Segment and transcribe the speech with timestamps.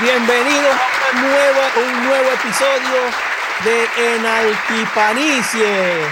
[0.00, 3.00] Bienvenidos a una nueva, un nuevo episodio
[3.64, 6.06] de Enaltipanicie.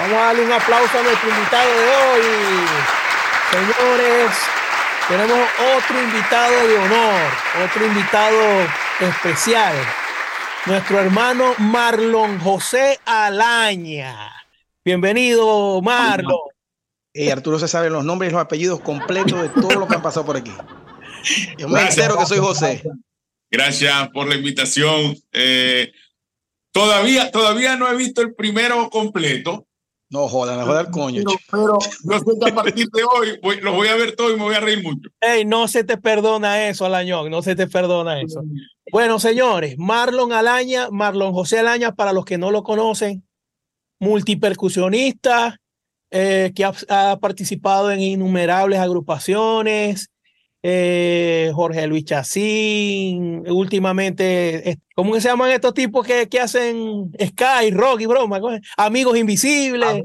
[0.00, 2.22] Vamos a darle un aplauso a nuestro invitado de hoy.
[3.52, 4.32] Señores,
[5.06, 5.38] tenemos
[5.76, 7.22] otro invitado de honor,
[7.64, 8.40] otro invitado
[8.98, 9.76] especial.
[10.66, 14.32] Nuestro hermano Marlon José Alaña.
[14.84, 16.40] Bienvenido, Marlon.
[17.32, 20.26] Arturo se sabe los nombres y los apellidos completos de todo lo que han pasado
[20.26, 20.52] por aquí.
[21.56, 22.82] Yo me entero que soy José.
[22.82, 23.07] Gracias
[24.12, 25.16] por la invitación.
[25.32, 25.92] Eh,
[26.72, 29.66] todavía, todavía no he visto el primero completo.
[30.10, 31.22] No jodan, no jodan el coño.
[31.22, 34.32] Pero, pero no sé que a partir de hoy voy, los voy a ver todo
[34.32, 35.10] y me voy a reír mucho.
[35.20, 38.42] Ey, no se te perdona eso, Alañón, no se te perdona eso.
[38.90, 43.22] Bueno, señores, Marlon Alaña, Marlon José Alaña, para los que no lo conocen,
[44.00, 45.60] multipercusionista,
[46.10, 50.08] eh, que ha, ha, participado en innumerables agrupaciones,
[50.62, 57.70] eh, Jorge Luis Chacín, últimamente, ¿cómo que se llaman estos tipos que, que hacen Sky,
[57.70, 58.40] Rock y broma?
[58.76, 60.02] Amigos Invisibles.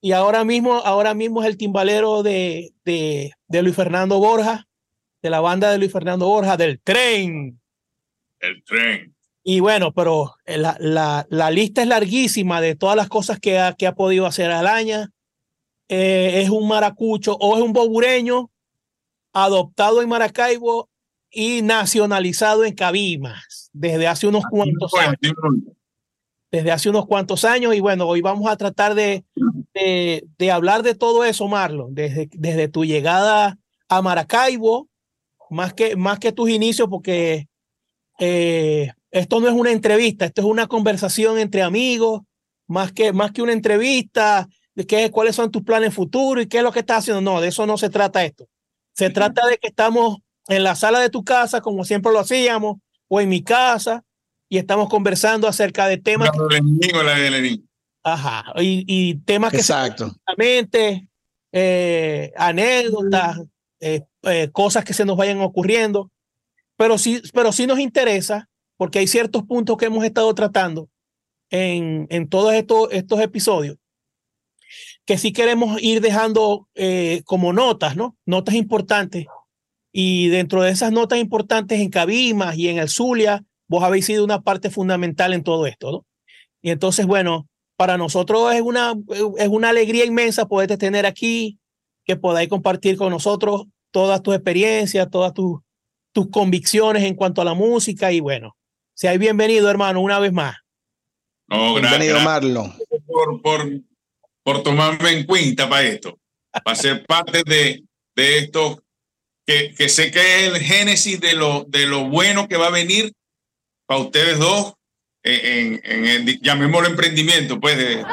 [0.00, 4.66] Y ahora mismo, ahora mismo es el timbalero de, de, de Luis Fernando Borja,
[5.22, 7.60] de la banda de Luis Fernando Borja, del tren.
[8.38, 9.14] El tren.
[9.42, 13.74] Y bueno, pero la, la, la, lista es larguísima de todas las cosas que ha,
[13.74, 15.10] que ha podido hacer Alaña.
[15.88, 18.50] Eh, es un maracucho o es un bobureño
[19.32, 20.88] adoptado en Maracaibo
[21.30, 25.34] y nacionalizado en Cabimas desde hace unos cuantos años.
[26.50, 27.74] Desde hace unos cuantos años.
[27.74, 29.24] Y bueno, hoy vamos a tratar de,
[29.72, 33.58] de, de hablar de todo eso, Marlon, desde, desde tu llegada
[33.88, 34.88] a Maracaibo,
[35.48, 37.48] más que, más que tus inicios, porque
[38.18, 42.22] eh, esto no es una entrevista, esto es una conversación entre amigos,
[42.66, 46.58] más que, más que una entrevista de qué, cuáles son tus planes futuros y qué
[46.58, 47.20] es lo que estás haciendo.
[47.20, 48.46] No, de eso no se trata esto.
[48.94, 50.18] Se trata de que estamos
[50.48, 52.78] en la sala de tu casa, como siempre lo hacíamos,
[53.08, 54.04] o en mi casa,
[54.48, 56.30] y estamos conversando acerca de temas.
[56.36, 57.68] La de Lenín o la de Lenín.
[58.02, 60.12] Ajá, y, y temas Exacto.
[60.36, 61.08] que se
[61.52, 63.40] eh, anécdotas,
[63.80, 66.10] eh, eh, cosas que se nos vayan ocurriendo,
[66.76, 70.88] pero sí, pero sí nos interesa porque hay ciertos puntos que hemos estado tratando
[71.50, 73.76] en, en todos estos, estos episodios
[75.06, 78.16] que sí queremos ir dejando eh, como notas, ¿no?
[78.26, 79.26] Notas importantes.
[79.92, 84.24] Y dentro de esas notas importantes en Cabimas y en el Zulia, vos habéis sido
[84.24, 86.06] una parte fundamental en todo esto, ¿no?
[86.62, 88.94] Y entonces, bueno, para nosotros es una,
[89.38, 91.58] es una alegría inmensa poderte tener aquí,
[92.04, 95.60] que podáis compartir con nosotros todas tus experiencias, todas tus,
[96.12, 98.56] tus convicciones en cuanto a la música y bueno,
[98.94, 100.56] seáis bienvenido, hermano, una vez más.
[101.48, 101.98] No, gracias.
[101.98, 102.72] Bienvenido, Marlon.
[103.06, 103.80] Por, por,
[104.50, 106.18] por tomarme en cuenta para esto,
[106.64, 107.84] para ser parte de,
[108.16, 108.82] de esto,
[109.46, 112.70] que, que sé que es el génesis de lo, de lo bueno que va a
[112.70, 113.12] venir
[113.86, 114.74] para ustedes dos
[115.22, 118.04] en, en, en el, llamémoslo emprendimiento, pues, de,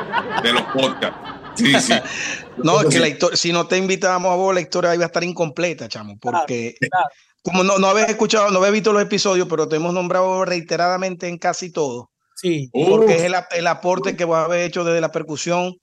[0.43, 1.17] de los podcasts.
[1.55, 1.93] Sí, sí.
[2.57, 5.07] no, es que la historia, si no te invitábamos a vos, la historia iba a
[5.07, 7.09] estar incompleta, chamo, porque claro, claro.
[7.41, 11.27] como no, no habéis escuchado, no habéis visto los episodios, pero te hemos nombrado reiteradamente
[11.27, 12.11] en casi todo.
[12.35, 12.69] Sí.
[12.71, 13.11] Porque Uf.
[13.11, 15.75] es el, el, aporte que vos habéis hecho desde la percusión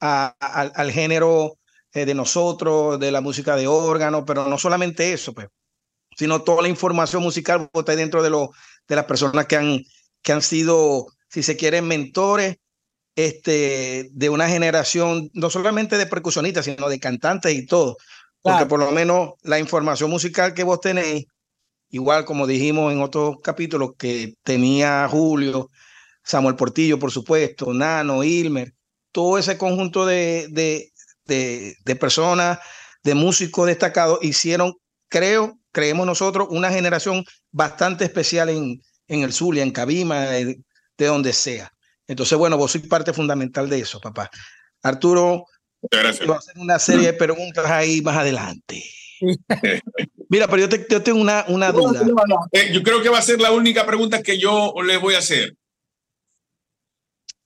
[0.00, 1.58] a, a, al género
[1.92, 5.48] eh, de nosotros, de la música de órgano, pero no solamente eso, pues,
[6.16, 8.50] sino toda la información musical está dentro de, lo,
[8.88, 9.80] de las personas que han,
[10.22, 12.56] que han sido, si se quieren, mentores
[13.14, 17.96] este, de una generación, no solamente de percusionistas, sino de cantantes y todo.
[18.42, 18.68] Porque claro.
[18.68, 21.26] por lo menos la información musical que vos tenéis,
[21.88, 25.70] igual como dijimos en otros capítulos, que tenía Julio,
[26.22, 28.74] Samuel Portillo, por supuesto, Nano, Ilmer,
[29.16, 30.92] todo ese conjunto de, de,
[31.24, 32.58] de, de personas,
[33.02, 34.74] de músicos destacados, hicieron,
[35.08, 40.58] creo, creemos nosotros, una generación bastante especial en, en el Zulia, en Cabima, de,
[40.98, 41.72] de donde sea.
[42.06, 44.28] Entonces, bueno, vos sois parte fundamental de eso, papá.
[44.82, 45.46] Arturo,
[45.90, 46.28] Gracias.
[46.28, 48.84] va a hacer una serie de preguntas ahí más adelante.
[50.28, 52.04] Mira, pero yo, te, yo tengo una, una duda.
[52.52, 55.20] Eh, yo creo que va a ser la única pregunta que yo les voy a
[55.20, 55.56] hacer.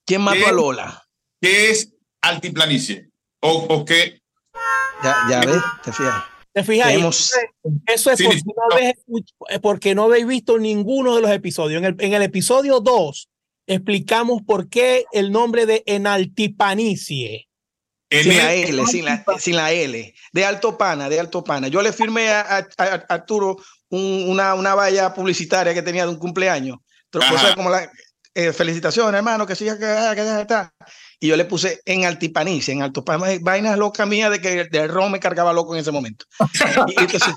[0.05, 1.05] ¿Quién mató a Lola?
[1.41, 3.11] ¿Qué es altiplanicie?
[3.41, 4.21] ¿O, o qué?
[5.03, 6.25] Ya, ya ves, te fijas.
[6.53, 6.93] ¿Te fijas?
[6.93, 7.33] Hemos...
[7.87, 8.95] Eso es sí, porque, no habéis,
[9.63, 11.79] porque no habéis visto ninguno de los episodios.
[11.79, 13.29] En el, en el episodio 2
[13.67, 17.47] explicamos por qué el nombre de Enaltipanicie.
[18.11, 20.15] Sin la L, sin la, sin la L.
[20.33, 21.69] De Alto Pana, de Alto Pana.
[21.69, 23.57] Yo le firmé a, a, a Arturo
[23.89, 26.79] un, una, una valla publicitaria que tenía de un cumpleaños.
[27.13, 27.89] Cosas como la
[28.35, 30.73] eh, felicitaciones, hermano, que siga, que, que, que, está.
[31.22, 33.05] Y yo le puse en Altipanicia, en Alto
[33.43, 36.25] vainas locas mías de que el ron me cargaba loco en ese momento.
[36.88, 37.34] y entonces,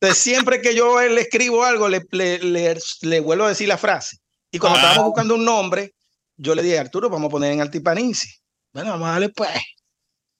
[0.00, 4.18] Entonces, siempre que yo le escribo algo, le, le, le, vuelvo a decir la frase.
[4.52, 5.06] Y cuando estábamos ah.
[5.06, 5.94] buscando un nombre,
[6.36, 8.28] yo le dije, Arturo, vamos a poner en Altipanisi.
[8.72, 9.50] Bueno, vamos a darle pues.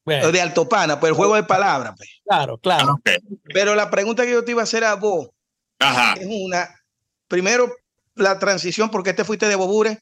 [0.05, 1.95] De Altopana, pues el juego de palabras.
[1.97, 2.09] Pues.
[2.25, 3.01] Claro, claro.
[3.53, 5.31] Pero la pregunta que yo te iba a hacer a vos
[5.81, 6.69] es una.
[7.27, 7.75] Primero,
[8.15, 9.99] la transición, porque te fuiste de Bobure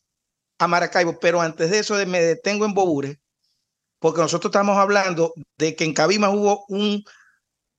[0.59, 3.21] a Maracaibo, pero antes de eso me detengo en Bobure,
[3.99, 7.05] porque nosotros estamos hablando de que en Cabima hubo un,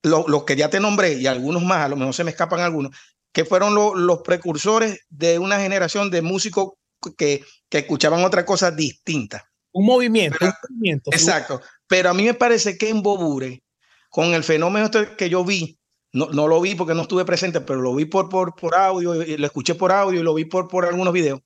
[0.03, 2.95] los que ya te nombré y algunos más, a lo mejor se me escapan algunos,
[3.31, 6.73] que fueron los precursores de una generación de músicos
[7.17, 9.49] que, que escuchaban otra cosa distinta.
[9.71, 11.11] Un movimiento, un movimiento.
[11.11, 11.61] Exacto.
[11.87, 13.61] Pero a mí me parece que en Bobure,
[14.09, 15.77] con el fenómeno este que yo vi,
[16.13, 19.21] no, no lo vi porque no estuve presente, pero lo vi por, por, por audio,
[19.21, 21.41] y lo escuché por audio y lo vi por, por algunos videos,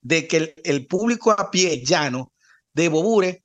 [0.00, 2.32] de que el, público a pie llano
[2.72, 3.44] de Bobure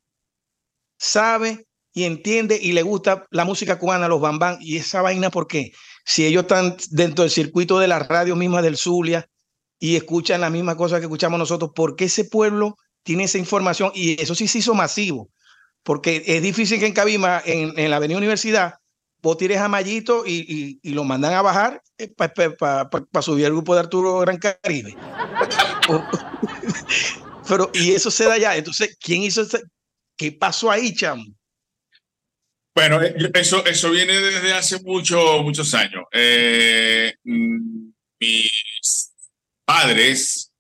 [0.98, 5.48] sabe y entiende y le gusta la música cubana, los bambán, y esa vaina, ¿por
[5.48, 5.72] qué?
[6.06, 9.30] Si ellos están dentro del circuito de la radio misma del Zulia
[9.80, 13.92] y escuchan la misma cosa que escuchamos nosotros, ¿por qué ese pueblo tiene esa información?
[13.94, 15.30] Y eso sí se hizo masivo,
[15.84, 18.76] porque es difícil que en Cabima, en, en la Avenida Universidad,
[19.24, 19.62] vos tires
[20.26, 24.96] y, y, lo mandan a bajar eh, para subir el grupo de Arturo Gran Caribe.
[27.48, 28.56] Pero, y eso se da ya.
[28.56, 29.62] Entonces, ¿quién hizo ese?
[30.18, 31.24] ¿Qué pasó ahí, chamo?
[32.76, 36.04] Bueno, eh, eso, eso viene desde hace mucho, muchos años.
[36.12, 37.90] Eh, mm,
[38.20, 39.14] mis
[39.66, 40.52] padres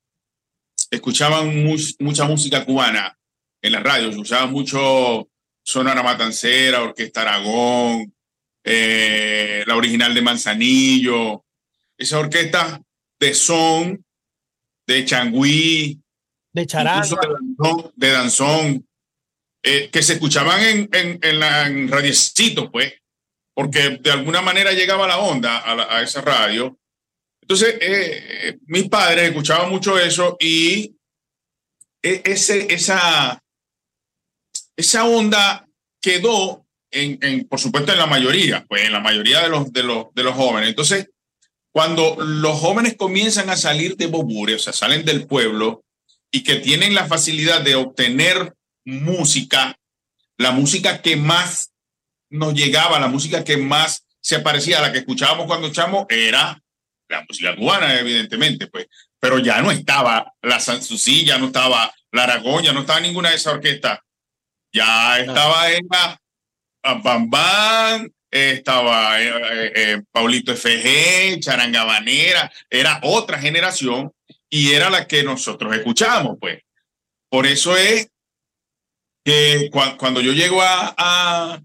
[0.91, 1.65] escuchaban
[1.99, 3.17] mucha música cubana
[3.61, 5.27] en las radios, escuchaban mucho
[5.63, 8.13] Sonora Matancera, Orquesta Aragón,
[8.63, 11.45] eh, la original de Manzanillo,
[11.97, 12.81] esa orquesta
[13.19, 14.05] de son,
[14.85, 16.02] de changüí,
[16.53, 17.17] de charanga,
[17.95, 18.87] de danzón,
[19.63, 22.93] eh, que se escuchaban en, en, en, la, radiecito, pues,
[23.55, 26.77] porque de alguna manera llegaba la onda a, esa radio.
[27.41, 30.95] Entonces, eh, mis padres escuchaban mucho eso y
[32.01, 33.41] e, ese, esa,
[34.75, 35.67] esa onda
[36.01, 40.13] quedó en, por supuesto, en la mayoría, pues en la mayoría de los, de los,
[40.13, 40.69] de los jóvenes.
[40.69, 41.09] Entonces,
[41.71, 45.83] cuando los jóvenes comienzan a salir de Bobure, o sea, salen del pueblo
[46.33, 49.77] y que tienen la facilidad de obtener música,
[50.37, 51.71] la música que más
[52.31, 56.59] nos llegaba, la música que más se parecía a la que escuchábamos cuando escuchamos, era
[57.07, 58.87] la música cubana, evidentemente, pues,
[59.19, 63.29] pero ya no estaba la Sanssouci, ya no estaba la Aragón, ya no estaba ninguna
[63.29, 63.99] de esas orquestas,
[64.73, 66.19] ya estaba en la
[66.83, 67.29] Bam
[68.33, 74.11] estaba eh, eh, eh, Paulito FG, Charangabanera, era otra generación
[74.53, 76.61] y era la que nosotros escuchamos, pues.
[77.27, 78.07] Por eso es
[79.25, 81.59] que cuando yo llego a,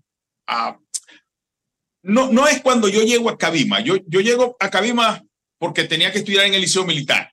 [2.03, 5.23] no, no es cuando yo llego a Cabima, yo, yo llego a Cabima
[5.59, 7.31] porque tenía que estudiar en el liceo militar,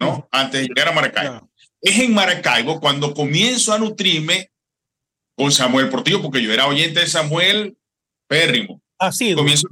[0.00, 0.26] ¿no?
[0.30, 1.50] Antes de llegar a Maracaibo.
[1.82, 4.52] Es en Maracaibo cuando comienzo a nutrirme
[5.36, 7.76] con Samuel Portillo, porque yo era oyente de Samuel
[8.26, 8.80] Pérrimo.
[8.98, 9.34] Así.
[9.34, 9.68] Comienzo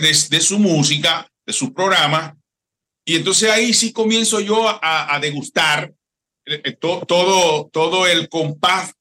[0.00, 2.35] de, su música, de sus programas,
[3.08, 5.94] y entonces ahí sí comienzo yo a, degustar
[6.44, 8.92] eh, eh, todo, todo el compás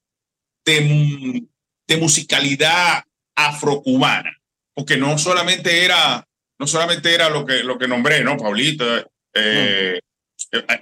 [0.63, 1.43] de,
[1.87, 3.03] de musicalidad
[3.35, 4.31] afrocubana,
[4.75, 6.25] porque no solamente era,
[6.59, 8.85] no solamente era lo que, lo que nombré, ¿no, Paulito?
[9.33, 9.99] Eh,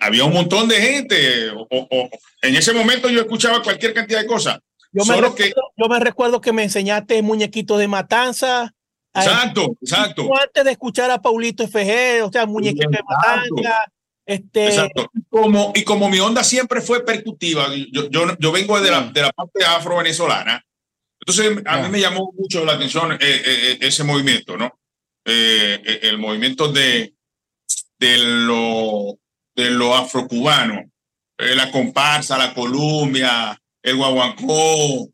[0.02, 1.48] había un montón de gente,
[2.42, 4.60] en ese momento yo escuchaba cualquier cantidad de cosas,
[4.92, 8.76] yo me, recuerdo, que, yo me recuerdo que me enseñaste muñequitos de matanza.
[9.14, 10.30] Exacto, exacto.
[10.42, 13.92] Antes de escuchar a Paulito FG, o sea, muñequitos de matanza.
[14.26, 15.12] Este, Exacto.
[15.30, 19.22] Como, y como mi onda siempre fue percutiva, yo, yo, yo vengo de la, de
[19.22, 20.64] la parte afro-venezolana,
[21.26, 24.80] entonces a mí me llamó mucho la atención eh, eh, eh, ese movimiento, ¿no?
[25.26, 27.16] el movimiento de,
[27.98, 29.18] de lo,
[29.56, 30.84] de lo afrocubano,
[31.38, 35.10] la comparsa, la Columbia, el guaguancó.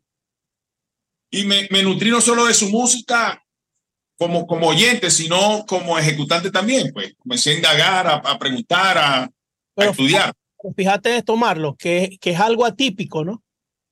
[1.30, 3.39] Y me, me, nutrí no solo de su música
[4.20, 6.92] como, como oyente, sino como ejecutante también.
[6.92, 9.30] Pues comencé a indagar, a, preguntar, a,
[9.76, 10.32] estudiar.
[10.76, 13.42] Fíjate esto, Marlo, que, que es algo atípico, ¿no?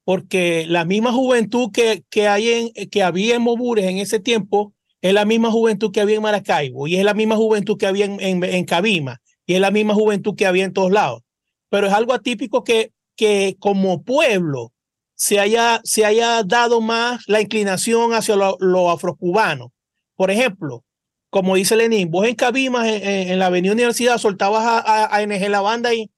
[0.05, 4.75] Porque la misma juventud que, que, hay en, que había en Mobures en ese tiempo
[5.01, 8.05] es la misma juventud que había en Maracaibo y es la misma juventud que había
[8.05, 11.23] en, en, en Cabima y es la misma juventud que había en todos lados.
[11.71, 14.73] Pero es algo atípico que que como pueblo
[15.15, 19.73] se haya, se haya dado más la inclinación hacia lo, afrocubano.
[20.19, 20.85] Por ejemplo,
[21.31, 25.61] como dice Lenín, vos en Cabimas, en, la Avenida Universidad, soltabas a, a, NG la
[25.61, 26.11] banda y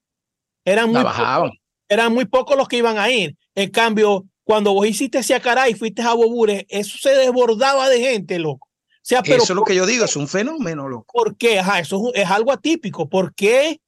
[0.65, 1.51] eran muy, pocos,
[1.87, 3.37] eran muy pocos los que iban a ir.
[3.53, 8.39] En cambio, cuando vos hiciste hacia Caray, fuiste a Bobure, eso se desbordaba de gente,
[8.39, 8.69] loco.
[9.03, 11.13] sea, pero eso es lo que yo digo, es un fenómeno, loco.
[11.13, 11.59] ¿Por qué?
[11.59, 13.07] Ajá, eso es, algo atípico.
[13.07, 13.79] ¿Por qué?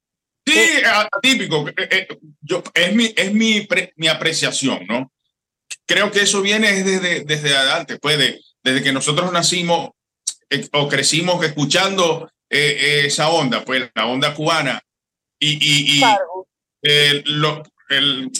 [0.45, 0.59] Sí,
[1.11, 1.69] atípico.
[1.69, 2.07] Eh, eh,
[2.39, 5.11] yo, es mi, es mi, mi apreciación, ¿no?
[5.87, 9.93] Creo que eso viene desde, desde adelante, pues, desde que nosotros nacimos eh,
[10.73, 14.81] o crecimos escuchando esa onda, pues, la onda cubana.
[15.39, 16.01] Y, y,
[17.25, 18.31] lo, el,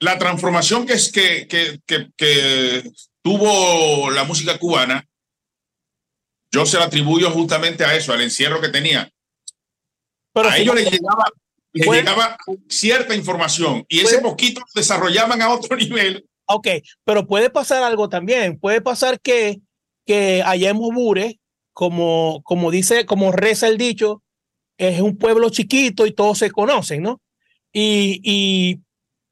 [0.00, 1.80] la transformación que, es, que, que,
[2.16, 2.90] que,
[3.22, 5.04] tuvo la música cubana,
[6.52, 9.10] yo se la atribuyo justamente a eso, al encierro que tenía.
[10.32, 11.24] Pero a ellos les llegaba,
[11.72, 12.38] llegaba
[12.68, 16.27] cierta información y ese poquito desarrollaban a otro nivel.
[16.48, 16.68] Ok,
[17.04, 18.58] pero puede pasar algo también.
[18.58, 19.60] Puede pasar que,
[20.06, 21.38] que allá en Mobure,
[21.74, 24.22] como, como dice, como reza el dicho,
[24.78, 27.20] es un pueblo chiquito y todos se conocen, ¿no?
[27.72, 28.80] Y, y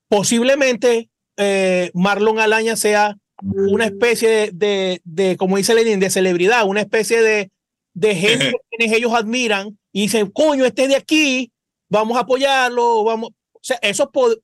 [0.08, 6.80] posiblemente eh, Marlon Alaña sea una especie de, de, como dice Lenin, de celebridad, una
[6.80, 7.50] especie de,
[7.94, 11.50] de gente que ellos admiran y dicen, coño, este de aquí,
[11.88, 13.30] vamos a apoyarlo, vamos.
[13.66, 14.37] O sea, eso puede.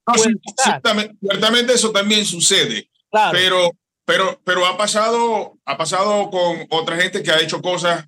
[1.20, 2.90] ciertamente, eso también sucede.
[3.30, 3.70] Pero,
[4.04, 8.04] pero, pero ha pasado, ha pasado con otra gente que ha hecho cosas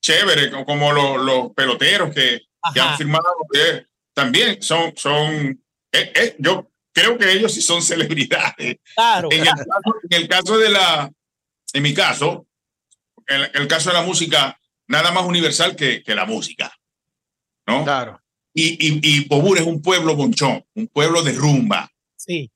[0.00, 2.42] chéveres, como los, los peloteros que,
[2.72, 7.82] que, han firmado, que también son, son, eh, eh, yo creo que ellos sí son
[7.82, 8.76] celebridades.
[8.94, 9.30] Claro.
[9.32, 9.40] En,
[10.10, 11.10] El, caso, de la,
[11.72, 12.46] en mi caso,
[13.26, 16.72] en el, caso de la música, nada más universal que, que la música.
[17.66, 17.82] ¿No?
[17.82, 18.21] Claro.
[18.54, 21.90] Y, y, y es un pueblo bonchón, un pueblo de rumba.
[22.16, 22.50] Sí.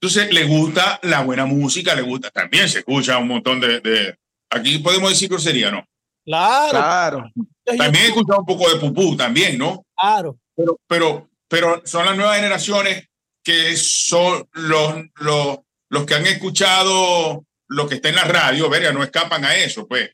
[0.00, 4.18] Entonces le gusta la buena música, le gusta, también se escucha un montón de, de
[4.50, 5.86] aquí podemos decir grosería, ¿no?
[6.24, 6.70] Claro.
[6.70, 7.32] Claro.
[7.64, 9.84] También he escuchado un poco de pupú también, ¿no?
[9.96, 10.38] Claro.
[10.54, 13.10] Pero, pero pero son las nuevas generaciones
[13.44, 15.58] que son los, los,
[15.90, 19.86] los que han escuchado lo que está en la radio, verga, no escapan a eso,
[19.86, 20.12] pues.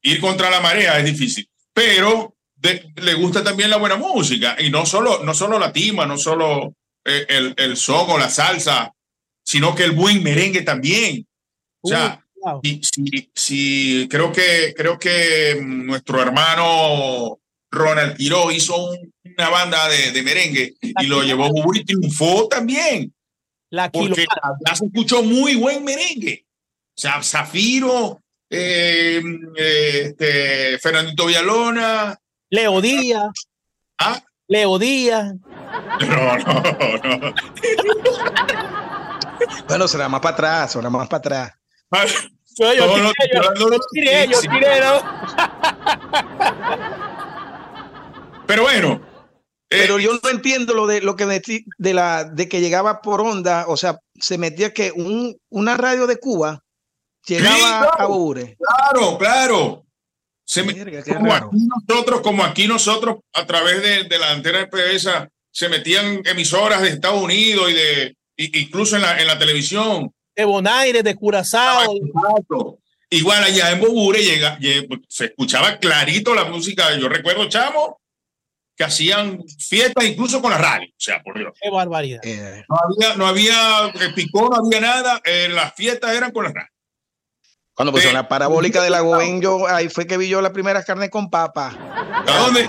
[0.00, 2.33] Ir contra la marea es difícil, pero
[2.96, 6.74] le gusta también la buena música, y no solo, no solo la timba, no solo
[7.04, 8.92] eh, el, el son o la salsa,
[9.44, 11.26] sino que el buen merengue también.
[11.82, 12.24] O sea,
[12.62, 17.38] si, si, creo que creo que nuestro hermano
[17.70, 18.90] Ronald Quiroz hizo
[19.22, 23.12] una banda de, merengue y lo llevó a y triunfó también.
[23.70, 24.24] La porque
[24.66, 26.46] ya se escuchó muy buen merengue.
[26.96, 29.20] O sea, Zafiro, eh,
[29.56, 32.16] este, Fernandito Villalona.
[32.54, 33.32] Leo Díaz.
[33.98, 34.22] ¿Ah?
[34.46, 35.34] Leo Díaz.
[36.00, 36.62] No, no,
[37.18, 37.34] no.
[39.66, 41.52] bueno, será más para atrás, será más para atrás.
[42.56, 43.10] Yo, yo,
[43.90, 44.80] tiré, yo, tiré,
[48.46, 49.00] Pero bueno.
[49.70, 51.26] Eh, Pero yo no entiendo lo de lo que
[51.78, 56.06] de la de que llegaba por onda, o sea, se metía que un, una radio
[56.06, 56.62] de Cuba
[57.26, 58.56] llegaba a Ure.
[58.60, 59.84] Claro, claro.
[60.44, 65.08] Se como aquí nosotros, como aquí nosotros, a través de, la antena de PBS,
[65.50, 70.12] se metían emisoras de Estados Unidos y de incluso en la, en la televisión.
[70.34, 71.94] De Bonaire, de Curazao.
[73.10, 74.58] Igual allá en Bobure llega,
[75.08, 76.96] se escuchaba clarito la música.
[76.98, 78.00] Yo recuerdo, chamo,
[78.76, 80.88] que hacían fiestas incluso con la radio.
[80.88, 81.52] O sea, por Dios.
[81.60, 82.20] Qué barbaridad.
[82.24, 85.20] Eh, no había, no había eh, picón, no había nada.
[85.24, 86.73] Eh, las fiestas eran con la radio.
[87.74, 90.82] Cuando pusieron la parabólica de la Goben, yo ahí fue que vi yo la primera
[90.84, 91.72] carne con papa.
[92.26, 92.68] ¿A dónde?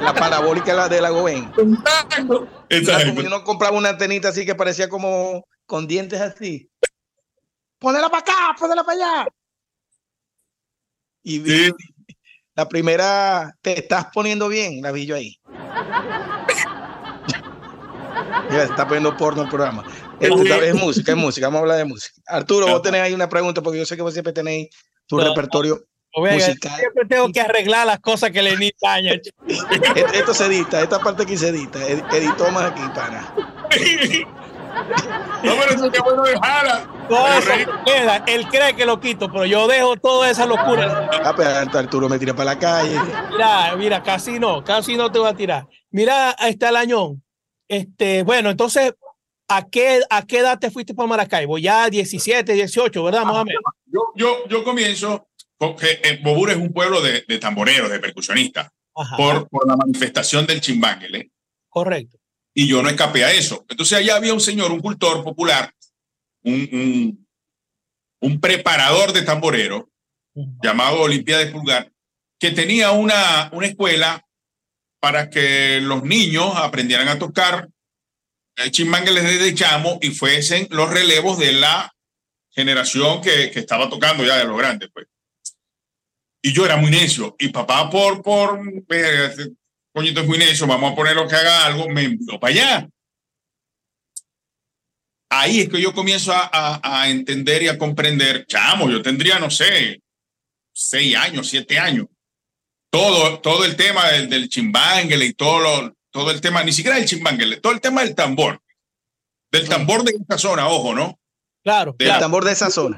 [0.00, 1.52] La parabólica de la Goben.
[2.70, 3.12] Exacto.
[3.20, 6.70] Uno compraba una antenita así que parecía como con dientes así.
[7.78, 9.28] Ponela para acá, ponela para allá.
[11.22, 11.70] Y vi,
[12.54, 15.38] la primera, te estás poniendo bien, la vi yo ahí.
[18.50, 19.84] Mira, se está poniendo porno el programa.
[20.20, 22.20] Es, música, es música, vamos a hablar de música.
[22.26, 24.68] Arturo, vos tenés ahí una pregunta, porque yo sé que vos siempre tenéis
[25.06, 25.82] tu repertorio
[26.14, 26.78] musical.
[26.78, 29.12] Siempre tengo que arreglar las cosas que le daño.
[30.14, 31.78] Esto se edita, esta parte aquí se edita.
[31.86, 33.34] Editó más aquí, pana.
[35.42, 36.88] No, pero eso que bueno dejarla.
[37.84, 38.24] queda.
[38.26, 41.10] Él cree que lo quito, pero yo dejo toda esa locura.
[41.24, 42.96] Ah, pero Arturo me tira para la calle.
[43.30, 45.66] Mira, mira, casi no, casi no te va a tirar.
[45.90, 47.22] Mira, ahí está el añón.
[47.68, 48.94] Este, bueno, entonces,
[49.50, 51.58] ¿a qué, ¿a qué edad te fuiste para Maracaibo?
[51.58, 53.24] Ya 17, 18, ¿verdad?
[53.24, 53.62] Más o menos.
[53.86, 55.28] Yo, yo, yo comienzo,
[55.58, 58.70] porque eh, Bobur es un pueblo de, de tamboreros, de percusionistas,
[59.16, 61.30] por, por la manifestación del chimbánguele.
[61.68, 62.20] Correcto
[62.54, 63.64] y yo no escapé a eso.
[63.68, 65.72] Entonces allá había un señor, un cultor popular,
[66.42, 67.26] un,
[68.20, 69.90] un, preparador de tamborero
[70.62, 71.92] llamado Olimpia de Pulgar,
[72.38, 74.26] que tenía una, una escuela
[75.00, 77.68] para que los niños aprendieran a tocar
[78.64, 81.92] les desde chamo y fuesen los relevos de la
[82.50, 85.06] generación que, que estaba tocando ya de los grandes, pues.
[86.42, 87.36] Y yo era muy necio.
[87.38, 89.30] Y papá, por, por, eh,
[89.92, 92.88] coñito es muy necio, vamos a ponerlo que haga algo, me envió para allá.
[95.32, 99.38] Ahí es que yo comienzo a, a, a, entender y a comprender, chamo, yo tendría,
[99.38, 100.02] no sé,
[100.72, 102.06] seis años, siete años.
[102.90, 106.98] Todo, todo el tema del, del chimbangle y todo, lo, todo el tema, ni siquiera
[106.98, 108.60] el chimbangle, todo el tema del tambor.
[109.52, 111.18] Del tambor de esa zona, ojo, ¿no?
[111.62, 112.20] Claro, del claro.
[112.20, 112.96] tambor de esa zona.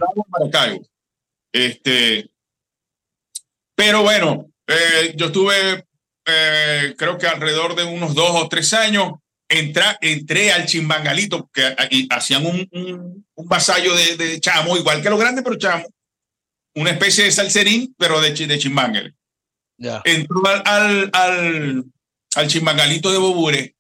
[1.53, 2.31] Este,
[3.75, 5.87] pero bueno, eh, yo estuve,
[6.27, 9.13] eh, creo que alrededor de unos dos o tres años,
[9.49, 15.03] entré, entré al chimbangalito, que aquí hacían un, un, un vasallo de, de, chamo, igual
[15.03, 15.87] que los grandes, pero chamo.
[16.75, 19.13] Una especie de salserín, pero de, de.
[20.05, 21.85] Entró al, al, al,
[22.35, 23.77] al chimbangalito de Bobure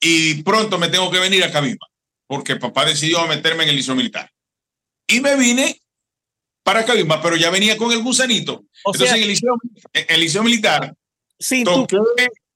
[0.00, 1.86] y pronto me tengo que venir a Cabima,
[2.26, 4.30] porque papá decidió meterme en el liceo militar.
[5.08, 5.80] Y me vine
[6.62, 8.64] para Cabima, pero ya venía con el gusanito.
[8.84, 9.54] O Entonces sea, en el liceo,
[9.92, 10.94] en el liceo militar
[11.38, 11.86] sin tu,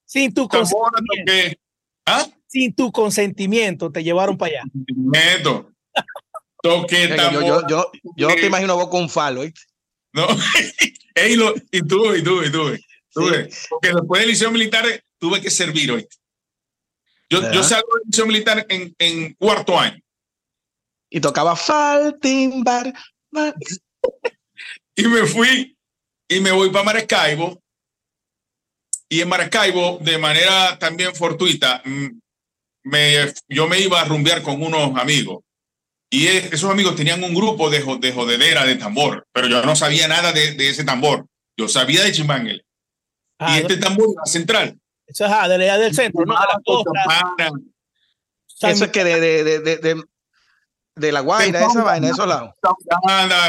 [0.05, 1.59] sin tu tambora, consentimiento, toqué.
[2.07, 2.27] ¿Ah?
[2.47, 4.63] sin tu consentimiento te llevaron para allá.
[4.97, 5.71] Neto.
[6.63, 7.47] Toqué Yo, tambora.
[7.47, 9.61] yo, yo, yo no te imagino vos con falo, ¿oíste?
[10.13, 10.27] No.
[11.15, 12.81] Ey, lo- y tuve, y tuve, y tuve.
[13.13, 13.51] tuve.
[13.51, 13.67] Sí.
[13.71, 16.09] Porque después del liceo militar eh, tuve que servir hoy.
[17.29, 20.01] Yo, yo salgo del liceo militar en, en cuarto año
[21.09, 22.93] Y tocaba Faltimbar.
[23.31, 23.55] Bar-
[24.97, 25.77] y me fui
[26.29, 27.63] y me voy para Maracaibo.
[29.09, 32.19] Y en Maracaibo, de manera también fortuita, mm,
[32.85, 35.43] me, yo me iba a rumbear con unos amigos.
[36.13, 39.77] Y e- esos amigos tenían un grupo de, de jodedera de tambor, pero yo no
[39.77, 41.27] sabía nada de, de ese tambor.
[41.57, 42.65] Yo sabía de chimbangle.
[43.39, 44.79] Ah, y este tambor era central.
[45.11, 46.35] Eso es de la de del centro, ¿no?
[48.63, 50.05] Eso es que de, de, de, de, de,
[50.97, 52.53] de la Guaira, esa vaina, de esos lados.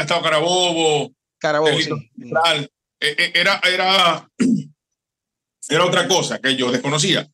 [0.00, 1.90] Estado Carabobo, Carabobo, sí.
[3.00, 4.28] Eh, eh, Era, era,
[5.68, 7.28] era otra cosa que yo desconocía.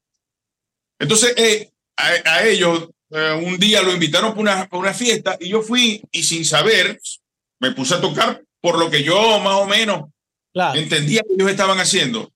[0.99, 5.37] Entonces, eh, a, a ellos eh, un día lo invitaron para una, para una fiesta
[5.41, 7.01] y yo fui y sin saber
[7.61, 10.11] me puse a tocar por lo que yo más o menos
[10.53, 10.79] Claro.
[10.81, 12.33] entendía que ellos estaban haciendo.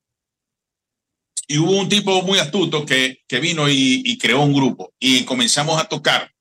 [1.53, 5.23] Y hubo un tipo muy astuto que, que vino y, y creó un grupo y
[5.27, 6.33] comenzamos a tocar.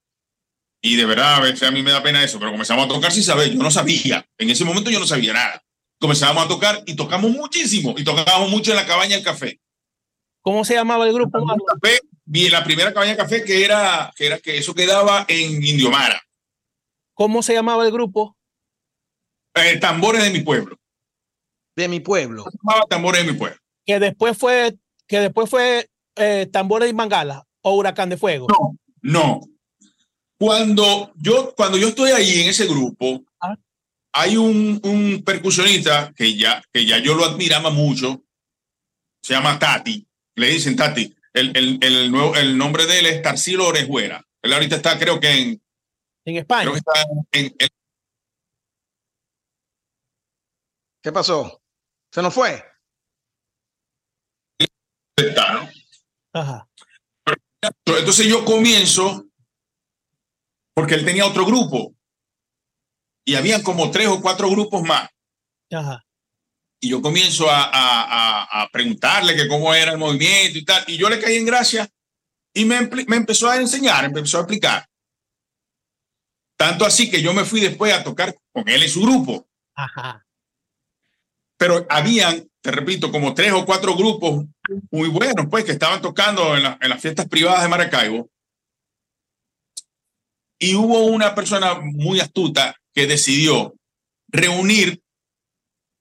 [0.82, 3.12] Y de verdad, a veces a mí me da pena eso, pero comenzamos a tocar
[3.12, 3.52] sin saber.
[3.52, 4.26] Yo no sabía.
[4.38, 5.62] En ese momento yo no sabía nada.
[6.00, 7.94] Comenzamos a tocar y tocamos muchísimo.
[7.98, 9.60] Y tocábamos mucho en la cabaña del café.
[10.40, 11.40] ¿Cómo se llamaba el grupo?
[11.40, 14.74] El café vi en la primera cabaña del café que era, que era que eso
[14.74, 16.22] quedaba en Indiomara.
[17.16, 18.38] ¿Cómo se llamaba el grupo?
[19.56, 20.78] Eh, tambores de mi pueblo.
[21.76, 22.46] De mi pueblo.
[22.46, 23.58] Se llamaba tambores de mi pueblo.
[23.86, 24.78] Que después fue,
[25.12, 28.48] que después fue eh, Tambores y Mangala o Huracán de Fuego.
[28.48, 29.42] No, no.
[30.40, 33.58] Cuando yo, cuando yo estoy ahí en ese grupo, Ah.
[34.14, 38.24] hay un, un percusionista que ya, que ya yo lo admiraba mucho,
[39.22, 41.14] se llama Tati, le dicen Tati.
[41.34, 44.26] El, el, el, nuevo, el nombre de él es Tarsilo Orejuera.
[44.42, 45.62] Él ahorita está, creo que en,
[46.26, 46.62] En España.
[46.62, 47.02] creo que está
[47.34, 47.70] en, en-
[51.04, 51.62] ¿Qué pasó?
[52.12, 52.64] ¿Se nos fue?
[55.54, 55.70] ¿No?
[56.34, 56.68] Ajá.
[57.86, 59.26] Entonces yo comienzo,
[60.74, 61.94] porque él tenía otro grupo,
[63.26, 65.10] y habían como tres o cuatro grupos más.
[65.74, 66.04] Ajá.
[66.82, 70.98] y yo comienzo a, a, a, preguntarle que cómo era el movimiento y tal, y
[70.98, 71.88] yo le caí en gracia
[72.54, 74.86] y me, me empezó a enseñar, me empezó a explicar.
[76.58, 80.26] Tanto así que yo me fui después a tocar con él en su grupo, Ajá.
[81.58, 84.46] pero habían, te repito, como tres o cuatro grupos
[84.92, 88.30] muy buenos, pues, que estaban tocando en, la- en las fiestas privadas de Maracaibo.
[90.60, 93.74] Y hubo una persona muy astuta que decidió
[94.28, 95.02] reunir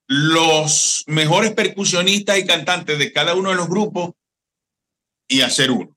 [0.06, 4.12] los mejores percusionistas y cantantes de cada uno de los grupos
[5.28, 5.96] y hacer uno.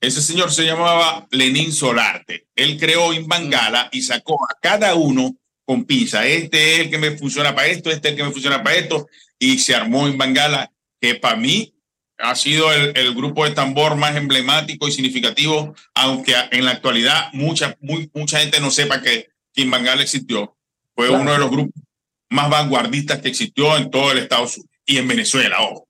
[0.00, 2.46] Ese señor se llamaba Lenín Solarte.
[2.54, 6.26] Él creó Imbangala y sacó a cada uno con pinza.
[6.26, 8.76] Este es el que me funciona para esto, este es el que me funciona para
[8.76, 9.06] esto.
[9.38, 11.74] Y se armó Imbangala, que para mí
[12.18, 17.30] ha sido el, el grupo de tambor más emblemático y significativo, aunque en la actualidad
[17.32, 20.56] mucha, muy, mucha gente no sepa que, que Imbangala existió.
[20.94, 21.22] Fue Claro.
[21.22, 21.82] uno de los grupos
[22.30, 25.88] más vanguardistas que existió en todo el Estados Unidos y en Venezuela, ojo.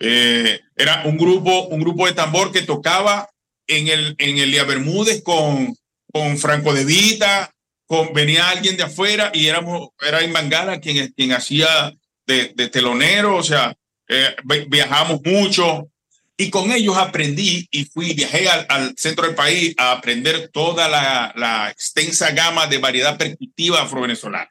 [0.00, 3.28] Eh, era un grupo, un grupo de tambor que tocaba
[3.66, 5.76] en el, en el Lía Bermúdez con,
[6.12, 7.50] con Franco de Vita,
[7.86, 11.92] con, venía alguien de afuera y éramos, era Imangala quien, quien hacía
[12.26, 13.76] de, de telonero, o sea,
[14.08, 15.88] eh, vi- viajamos mucho
[16.36, 21.32] Y con ellos aprendí y fui, viajé al, centro del país a aprender toda la,
[21.36, 24.50] la extensa gama de variedad percutiva afro-venezolana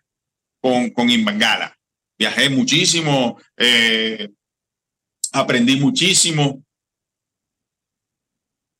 [0.61, 1.77] con, con Imbangala.
[2.17, 4.29] Viajé muchísimo, eh,
[5.33, 6.63] aprendí muchísimo.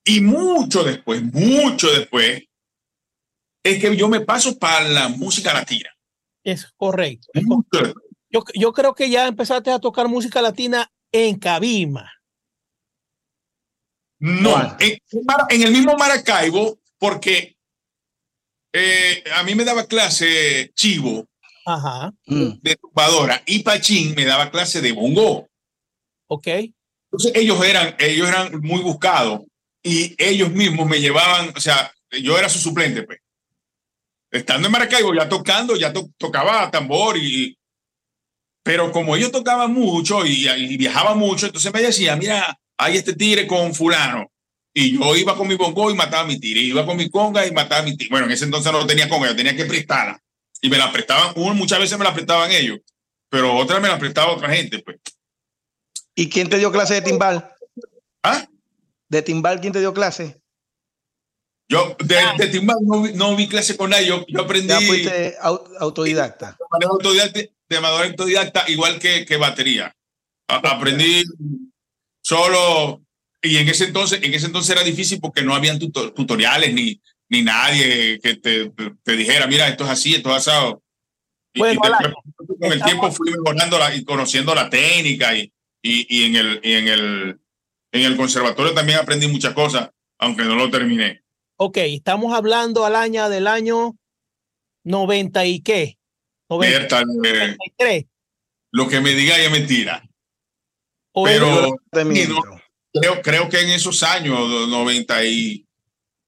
[0.06, 2.44] Y mucho después, mucho después,
[3.66, 5.90] es que yo me paso para la música latina.
[7.34, 8.02] Es correcto.
[8.34, 12.12] Yo, yo creo que ya empezaste a tocar música latina en Cabima.
[14.20, 17.56] No, en, el mismo Maracaibo, porque
[18.74, 21.28] eh, a mí me daba clase Chivo
[22.62, 25.48] de tumbadora y Pachín me daba clase de bongo.
[26.28, 26.48] Ok.
[26.48, 29.42] Entonces ellos eran, ellos eran muy buscados
[29.84, 33.20] y ellos mismos me llevaban, o sea, yo era su suplente, pues.
[34.32, 37.56] Estando en Maracaibo, ya tocando, ya tocaba tambor y...
[38.64, 43.14] Pero como ellos tocaban mucho y, y viajaban mucho, entonces me decía, mira, hay este
[43.14, 44.32] tigre con fulano.
[44.74, 46.62] Y yo iba con mi bongo y mataba a mi tigre.
[46.62, 48.10] Iba con mi conga y mataba a mi tigre.
[48.12, 50.20] Bueno, en ese entonces no tenía conga, yo tenía que prestarla.
[50.62, 52.80] Y me la prestaban, muchas veces me la prestaban ellos,
[53.30, 54.98] pero otras me la prestaba otra gente, pues.
[56.16, 57.54] ¿Y quién te dio clase de timbal?
[58.24, 58.48] ¿Ah?
[59.10, 60.42] ¿De timbal quién te dio clase?
[61.74, 62.78] Yo de, timbal
[63.16, 64.68] no, vi clase con nadie, yo, aprendí.
[64.68, 65.36] Ya fuiste
[65.80, 66.56] autodidacta.
[66.80, 69.96] De autodidacta, de autodidacta, igual que, que batería.
[70.48, 71.24] aprendí
[72.22, 73.02] solo,
[73.42, 77.42] y en ese entonces, en ese entonces era difícil porque no habían tutoriales ni, ni
[77.42, 78.72] nadie que te,
[79.04, 80.84] te, dijera, mira, esto es así, esto es asado.
[81.56, 81.82] Bueno,
[82.60, 86.88] con el tiempo fui mejorando y conociendo la técnica y, y, en, el, y en,
[86.88, 87.40] el,
[87.92, 91.23] en el conservatorio también aprendí muchas cosas, aunque no lo terminé.
[91.58, 93.96] Ok, estamos hablando al año del año
[94.84, 95.98] 90 y qué?
[96.50, 97.58] 93.
[97.80, 98.08] Eh,
[98.72, 100.08] lo que me diga es mentira.
[101.14, 101.76] Pero
[102.92, 105.68] creo, creo que en esos años, 90 y...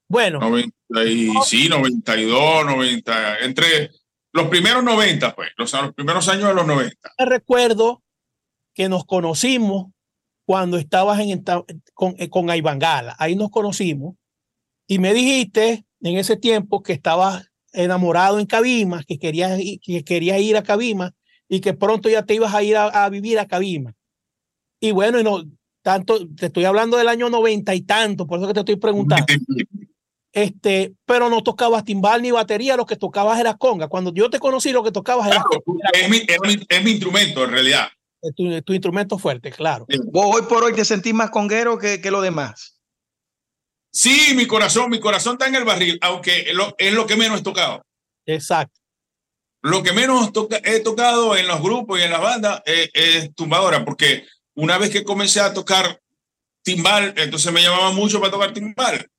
[0.08, 0.40] Bueno.
[0.40, 0.72] 90
[1.06, 3.92] y, sí, 92, 90, entre
[4.32, 7.14] los primeros 90, pues, los, los primeros años de los 90.
[7.18, 8.04] Recuerdo
[8.76, 9.88] que nos conocimos
[10.46, 11.44] cuando estabas en,
[11.94, 13.16] con, eh, con Gala.
[13.18, 14.16] Ahí nos conocimos
[14.88, 20.40] y me dijiste en ese tiempo que estabas enamorado en Cabima, que querías, que querías
[20.40, 21.14] ir a Cabima
[21.48, 23.94] y que pronto ya te ibas a ir a, vivir a Cabima.
[24.80, 25.44] Y bueno, y no,
[25.82, 29.26] tanto, te estoy hablando del año noventa y tanto, por eso que te estoy preguntando.
[30.36, 33.88] Este, pero no tocabas timbal ni batería, lo que tocabas era conga.
[33.88, 35.42] Cuando yo te conocí, lo que tocabas era,
[35.94, 37.88] Es, mi, es, mi, instrumento, en realidad.
[38.36, 39.86] Tu, tu instrumento fuerte, claro.
[40.12, 42.75] Vos hoy por hoy te sentís más conguero que, que lo demás.
[43.96, 47.44] Sí, mi corazón, mi corazón está en el barril, aunque es lo que menos he
[47.44, 47.82] tocado.
[48.26, 48.82] Exacto.
[49.62, 50.32] Lo que menos
[50.66, 54.90] he tocado en los grupos y en las bandas es, es, tumbadora, porque una vez
[54.90, 56.02] que comencé a tocar
[56.62, 59.10] timbal, entonces me llamaba mucho para tocar timbal.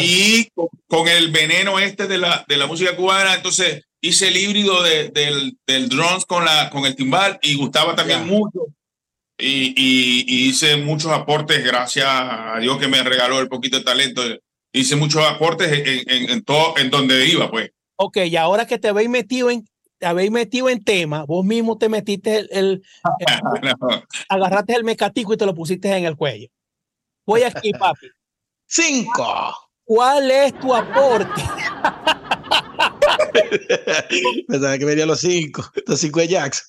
[0.00, 0.48] Y
[0.86, 5.08] con, el veneno este de la, de la música cubana, entonces hice el híbrido de,
[5.08, 8.66] del, del drums con, la, con el timbal y gustaba también mucho.
[9.36, 14.22] Y, y, hice muchos aportes, gracias a Dios que me regaló el poquito de talento.
[14.72, 17.70] Hice muchos aportes en, en, en todo, en donde iba, pues.
[17.96, 19.64] Ok, y ahora que te habéis metido en,
[19.98, 22.82] te habéis metido en tema, vos mismo te metiste el, el,
[24.28, 26.48] agarraste el mecatico y te lo pusiste en el cuello.
[27.26, 28.08] Voy aquí, papi.
[28.66, 29.54] Cinco.
[29.84, 31.42] ¿Cuál es tu aporte?
[34.48, 36.66] Pensaba que venía los cinco, los cinco de Jackson.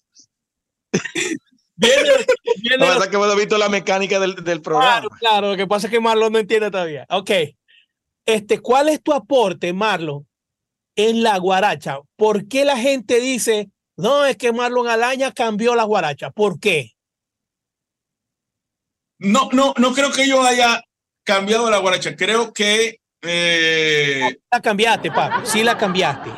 [1.77, 2.09] Viene,
[2.61, 5.01] viene lo que que hemos visto la mecánica del, del programa.
[5.01, 7.05] Claro, claro, lo que pasa es que Marlon no entiende todavía.
[7.09, 7.31] Ok.
[8.25, 10.27] Este, ¿Cuál es tu aporte, Marlon,
[10.95, 11.99] en la guaracha?
[12.15, 16.31] ¿Por qué la gente dice, no, es que Marlon Alaña cambió la guaracha?
[16.31, 16.93] ¿Por qué?
[19.19, 20.81] No, no, no creo que yo haya
[21.23, 22.15] cambiado la guaracha.
[22.15, 24.37] Creo que eh...
[24.51, 25.45] La cambiaste, papi.
[25.47, 26.29] Sí la cambiaste.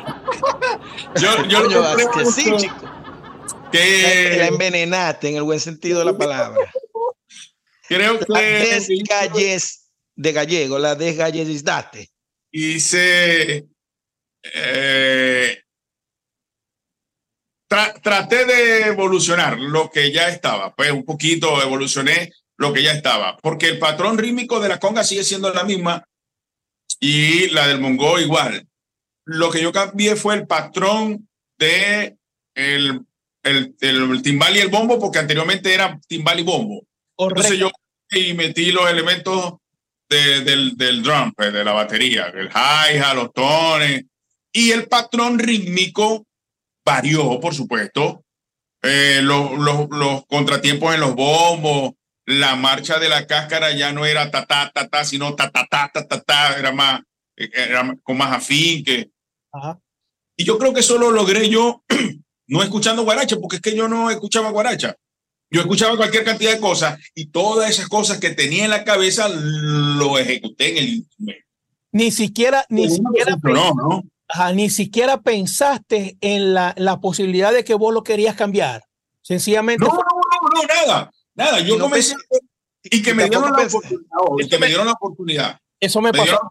[1.20, 2.97] yo, yo, creo que sí, chico.
[3.70, 6.58] Que la envenenaste en el buen sentido de la palabra.
[7.88, 8.24] Creo que.
[8.28, 12.08] La desgalles de gallego, la desgalletizaste.
[12.50, 13.66] Hice.
[14.42, 15.62] Eh,
[17.68, 23.36] traté de evolucionar lo que ya estaba, pues un poquito evolucioné lo que ya estaba,
[23.36, 26.08] porque el patrón rítmico de la conga sigue siendo la misma,
[27.00, 28.66] y la del Mongo igual.
[29.24, 31.28] Lo que yo cambié fue el patrón
[31.58, 32.16] de
[32.54, 33.02] el,
[33.48, 36.86] el, el, timbal y el bombo, porque anteriormente era timbal y bombo.
[37.16, 37.70] Entonces yo
[38.10, 39.54] y metí los elementos
[40.08, 44.04] de, del, del drum, pues, de la batería, el hi-hat, los tones,
[44.52, 46.26] y el patrón rítmico
[46.84, 48.24] varió, por supuesto.
[48.82, 51.92] Eh, los, los, los contratiempos en los bombos,
[52.28, 55.66] la marcha de la cáscara ya no era ta ta ta ta, sino ta ta
[55.68, 57.00] ta ta ta, ta era más
[57.34, 59.10] era con más afín que
[59.50, 59.80] Ajá.
[60.36, 61.82] y yo creo que eso lo logré yo
[62.48, 64.96] no escuchando guaracha, porque es que yo no escuchaba guaracha.
[65.50, 69.28] Yo escuchaba cualquier cantidad de cosas y todas esas cosas que tenía en la cabeza
[69.30, 71.44] lo ejecuté en el instrumento.
[71.92, 73.36] Ni siquiera, ni Pero siquiera,
[74.28, 78.84] ajá, ni siquiera pensaste en la, la posibilidad de que vos lo querías cambiar.
[79.22, 81.60] Sencillamente No, fue- no, no, no, nada, nada.
[81.60, 82.14] Yo no comencé
[82.82, 84.00] y que me dieron la oportunidad,
[84.38, 85.58] y Eso que me me- dieron la oportunidad.
[85.80, 86.24] eso me Me pasó.
[86.32, 86.48] dieron-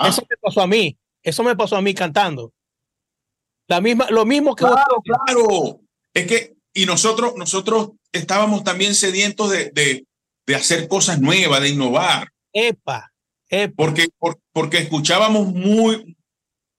[0.00, 0.08] Ah.
[0.08, 0.96] Eso me pasó a mí.
[1.22, 2.52] Eso me pasó a mí cantando.
[3.68, 5.80] La misma, lo mismo que vos- Claro, claro.
[6.14, 10.06] Es que, y nosotros, nosotros estábamos también sedientos de, de,
[10.46, 13.12] de hacer cosas nuevas, de innovar, epa,
[13.48, 13.74] epa.
[13.76, 16.16] porque, por- porque escuchábamos muy,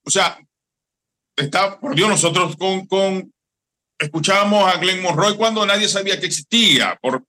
[0.04, 0.38] o sea,
[1.36, 3.32] está, por Dios, nosotros con, con,
[3.98, 7.24] escuchábamos a Glenn Monroy cuando nadie sabía que existía, por,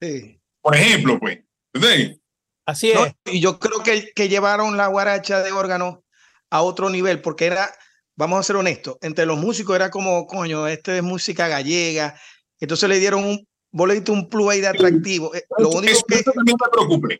[0.00, 0.40] Sí.
[0.60, 1.38] por ejemplo, pues.
[1.72, 2.18] ¿entendés?
[2.66, 2.94] Así es.
[2.98, 6.02] No, y yo creo que, que llevaron la guaracha de órgano
[6.50, 7.74] a otro nivel, porque era,
[8.16, 12.18] vamos a ser honestos, entre los músicos era como, coño, este es música gallega,
[12.60, 15.34] entonces le dieron un, vos le diste un plus ahí de atractivo.
[15.34, 17.18] Eh, Lo único eso- que, eso también me preocupe.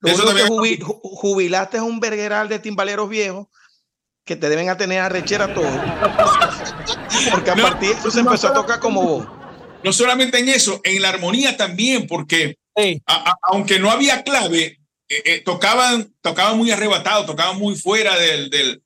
[0.00, 3.46] lo eso único que también- jubi- ju- jubilaste es un vergueral de timbaleros viejos
[4.24, 5.64] que te deben a tener arrechera todo.
[7.32, 9.26] Porque a No, partir de eso se no, empezó a tocar como vos.
[9.82, 14.22] No solamente en eso, en la armonía también, porque Sí, a- a- aunque no había
[14.22, 18.82] clave, eh, eh, tocaban, tocaban muy arrebatado, tocaban muy fuera del, del,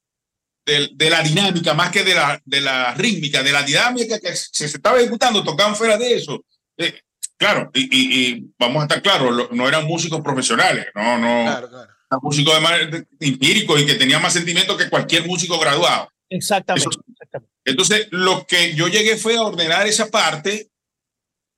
[0.64, 4.68] de la dinámica, más que de la, de la rítmica, de la dinámica que se,
[4.68, 6.44] se estaba ejecutando, tocaban fuera de eso.
[6.76, 7.00] Eh,
[7.36, 11.42] claro, y, y- y vamos a estar claros, lo- no eran músicos profesionales, no, no,
[11.44, 11.90] Claro, claro.
[12.10, 12.54] eran músicos
[12.90, 16.08] de- empíricos y que tenían más sentimiento que cualquier músico graduado.
[16.28, 16.88] exactamente.
[16.88, 17.52] Eso- exactamente.
[17.64, 20.68] Entonces, lo que yo llegué fue a ordenar esa parte,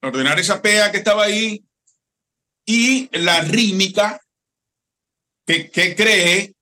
[0.03, 1.62] ordenar esa pea que estaba ahí
[2.67, 4.21] y la rítmica
[5.47, 6.55] que, que creé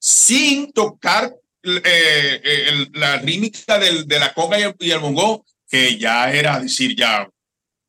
[0.00, 4.98] sin tocar eh, eh, el- la rítmica del- de la conga y el, y el
[4.98, 7.28] bongo, que ya era decir ya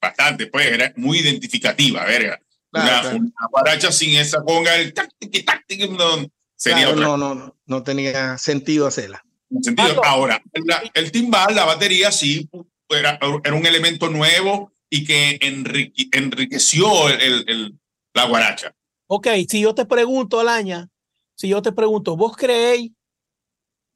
[0.02, 2.40] bastante, pues era muy identificativa, verga.
[2.72, 3.50] Claro, una, claro.
[3.52, 7.84] guaracha sin esa conga, el tac, tiqui, no, sería Claro, otra no, no, no, no
[7.84, 9.24] tenía sentido hacerla.
[9.52, 10.04] en sentido.
[10.06, 12.48] Ahora, la- el timbal, la batería, sí,
[12.90, 17.80] era, era un elemento nuevo y que enrique- enriqueció el, el- el-
[18.14, 18.74] la guaracha.
[19.08, 20.88] Ok, si yo te pregunto, Alaña,
[21.36, 22.92] si yo te pregunto, ¿vos creéis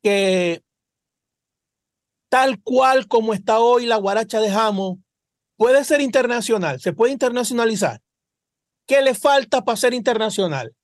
[0.04, 0.62] que
[2.30, 5.00] tal cual como está hoy la guaracha de Jamo
[5.58, 6.80] puede ser internacional?
[6.80, 8.02] ¿Se puede internacionalizar?
[8.86, 10.76] ¿Qué le falta para ser internacional?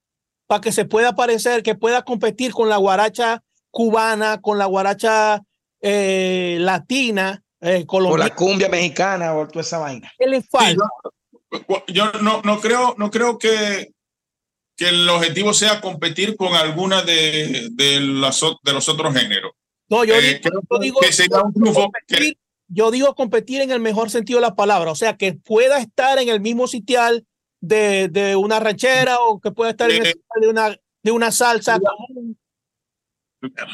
[0.47, 5.41] Para que se pueda parecer, que pueda competir con la guaracha cubana, con la guaracha
[5.81, 10.11] eh, latina, eh, O la cumbia mexicana o toda esa vaina.
[10.17, 10.85] ¿Qué le falta?
[11.87, 13.91] Yo no, no creo, no creo que,
[14.79, 19.51] que el objetivo sea competir con alguna de, de, las o- de los otros géneros.
[19.89, 22.37] No, yo Eh, digo, yo digo que sería un triunfo que- competir,
[22.69, 26.17] yo digo competir en el mejor sentido de la palabra, o sea, que pueda estar
[26.19, 27.25] en el mismo sitial
[27.59, 31.11] de, de una ranchera o que pueda estar en el Eh, sitial de una, de
[31.11, 32.37] una salsa común.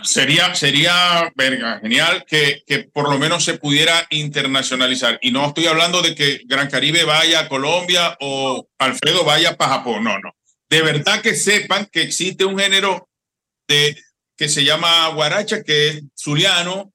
[0.03, 5.17] Sería, sería verga, genial que, que por lo menos se pudiera internacionalizar.
[5.23, 9.73] Y no estoy hablando de que Gran Caribe vaya a Colombia o Alfredo vaya para
[9.77, 10.03] Japón.
[10.03, 10.31] No, no.
[10.69, 13.07] De verdad que sepan que existe un género
[13.67, 13.95] de,
[14.37, 16.91] que se llama guaracha, que es zuliano,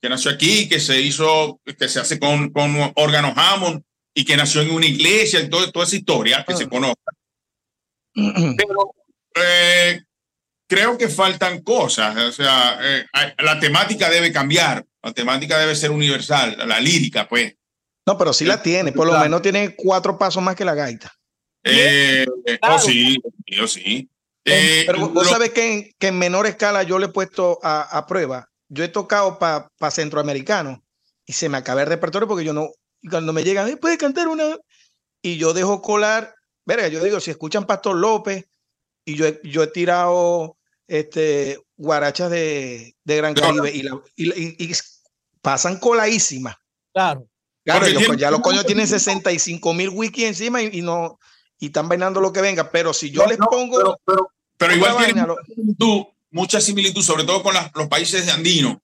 [0.00, 3.82] que nació aquí, que se hizo, que se hace con, con órganos Hammond
[4.14, 6.56] y que nació en una iglesia y todo, toda esa historia que Ah.
[6.56, 7.12] se conozca.
[8.14, 8.94] Pero
[9.34, 10.02] eh,
[10.68, 12.16] creo que faltan cosas.
[12.16, 13.06] O sea, eh,
[13.38, 14.84] la temática debe cambiar.
[15.02, 16.56] La temática debe ser universal.
[16.66, 17.54] La lírica, pues.
[18.06, 18.90] No, pero sí la tiene.
[18.92, 21.12] Por lo menos tiene cuatro pasos más que la gaita.
[21.70, 22.26] Eh,
[22.60, 22.76] Claro.
[22.76, 24.08] Oh, sí, sí, oh, sí.
[24.44, 27.58] Eh, Pero vos- lo- sabés que en, que en menor escala yo le he puesto
[27.62, 28.48] a, a prueba.
[28.68, 30.78] Yo he tocado para pa centroamericanos
[31.26, 32.70] y se me acaba el repertorio porque yo no,
[33.02, 34.56] y cuando me llegan, "Eh, puede cantar una.
[35.22, 38.44] Y yo dejo colar, verga, yo digo, si escuchan Pastor López,
[39.04, 43.56] y yo he, yo he tirado este, guarachas de, de Gran Claro.
[43.56, 44.72] Caribe y, la- y, y- y
[45.42, 46.56] pasan coladísimas.
[46.94, 47.26] Claro.
[47.64, 51.18] Claro, los- tiene- ya los coños tienen 65 mil wikis encima y, y no
[51.58, 54.74] y están bailando lo que venga, pero si yo no, les pongo Pero, pero- pero
[54.74, 58.76] igual tiene lo- similitud, mucha similitud, sobre todo con las- los países andinos.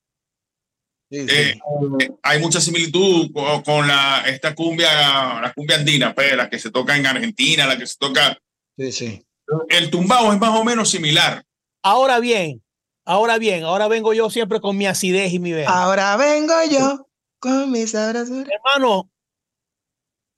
[1.10, 1.34] Sí, sí.
[1.34, 1.58] Eh,
[2.00, 6.58] eh, hay mucha similitud con, con la, esta cumbia, la cumbia andina, pues, la que
[6.58, 8.36] se toca en Argentina, la que se toca.
[8.76, 9.26] Sí, sí.
[9.68, 11.44] El tumbao es más o menos similar.
[11.82, 12.62] Ahora bien,
[13.04, 15.70] ahora bien, ahora vengo yo siempre con mi acidez y mi vena.
[15.70, 17.06] Ahora vengo yo
[17.38, 18.48] con mis sabrosura.
[18.52, 19.10] Hermano,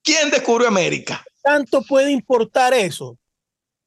[0.03, 1.25] ¿Quién descubrió América?
[1.47, 3.19] Tanto puede importar eso?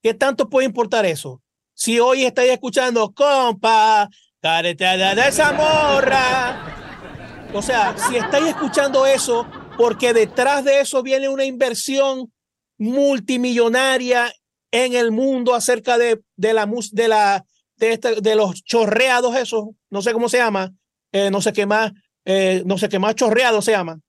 [0.01, 1.41] ¿Qué tanto puede importar eso?
[1.73, 4.09] Si hoy estáis escuchando, compa,
[4.41, 7.49] careteada de esa morra.
[7.53, 9.45] O sea, si estáis escuchando eso,
[9.77, 12.31] porque detrás de eso viene una inversión
[12.77, 14.31] multimillonaria
[14.71, 17.43] en el mundo acerca de, de la de la
[17.75, 20.71] de, este, de los chorreados esos, no sé cómo se llama,
[21.11, 21.91] eh, no sé qué más,
[22.23, 23.99] eh, no sé qué más chorreado se llama.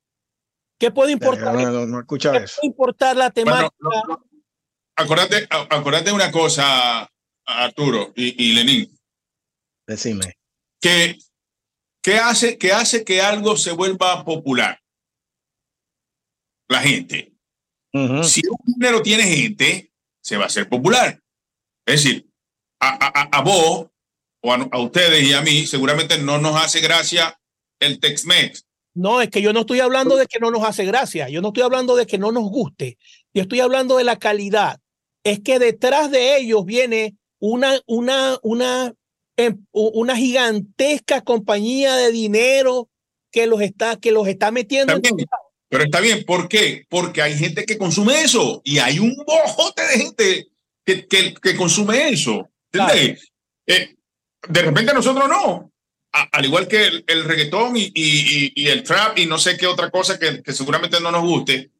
[0.81, 1.55] ¿Qué puede importar?
[1.55, 2.57] No, no, escucha eso.
[2.57, 3.69] puede importar la temática?
[4.97, 7.07] acuérdate, acuérdate una cosa,
[7.45, 8.99] Arturo y, y Lenín.
[9.87, 10.39] Decime.
[10.81, 11.19] Que,
[12.03, 14.81] ¿qué hace, que hace que algo se vuelva popular?
[16.69, 17.35] La gente.
[18.23, 21.21] Si un género tiene gente, se va a hacer popular.
[21.85, 22.27] Es decir,
[22.81, 23.91] a, a, a vos
[24.43, 27.39] o a, ustedes y a mí seguramente no nos hace gracia
[27.81, 28.65] el Tex-Mex.
[28.95, 31.49] No, es que yo no estoy hablando de que no nos hace gracia, yo no
[31.49, 32.99] estoy hablando de que no nos guste,
[33.33, 34.81] yo estoy hablando de la calidad.
[35.23, 38.95] Es que detrás de ellos viene una, una, una,
[39.37, 42.89] em, una gigantesca compañía de dinero
[43.31, 44.95] que los está, que los está metiendo.
[44.95, 45.03] en
[45.71, 46.85] pero está bien, ¿por qué?
[46.89, 50.49] Porque hay gente que consume eso y hay un bojote de gente
[50.85, 52.51] que, que, que consume eso.
[52.73, 53.97] Eh,
[54.49, 55.70] de repente nosotros no.
[56.13, 59.91] Al igual que el, reggaetón y, y, y, el trap y no sé qué otra
[59.91, 61.71] cosa que, que seguramente no nos guste.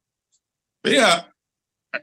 [0.83, 1.33] Mira,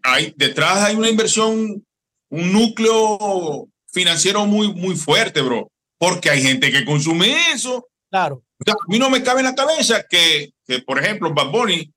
[0.02, 1.84] hay, detrás hay una inversión,
[2.30, 5.70] un núcleo financiero muy, muy fuerte, bro.
[5.98, 7.88] Porque hay gente que consume eso.
[8.10, 8.44] Claro.
[8.66, 11.92] a mí no me cabe en la cabeza que, que por ejemplo, Bad Bunny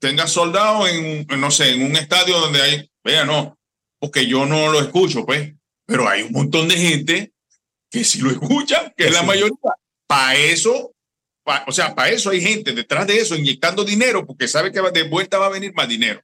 [0.00, 3.58] tenga soldado en, no sé, en un estadio donde hay, vea, no,
[3.98, 5.54] porque yo no lo escucho, pues
[5.88, 7.32] pero hay un montón de gente
[7.90, 9.56] que sí lo escucha, que es la mayoría.
[10.06, 10.92] Para eso,
[11.66, 15.08] o sea, para eso hay gente detrás de eso inyectando dinero porque sabe que de
[15.08, 16.22] vuelta va a venir más dinero.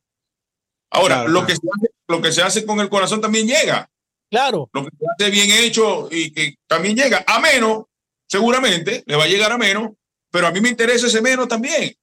[0.91, 3.91] Ahora, lo, Que se hace, lo que se hace con el corazón también llega.
[4.31, 4.71] Claro.
[4.73, 7.85] Lo que se hace bien hecho y que también llega, a menos,
[8.29, 9.91] seguramente, le va a llegar a menos,
[10.31, 11.95] pero a mí me interesa ese menos también.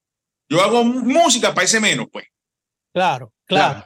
[0.50, 2.28] Yo hago música para ese menos, pues.
[2.94, 3.86] Claro, claro.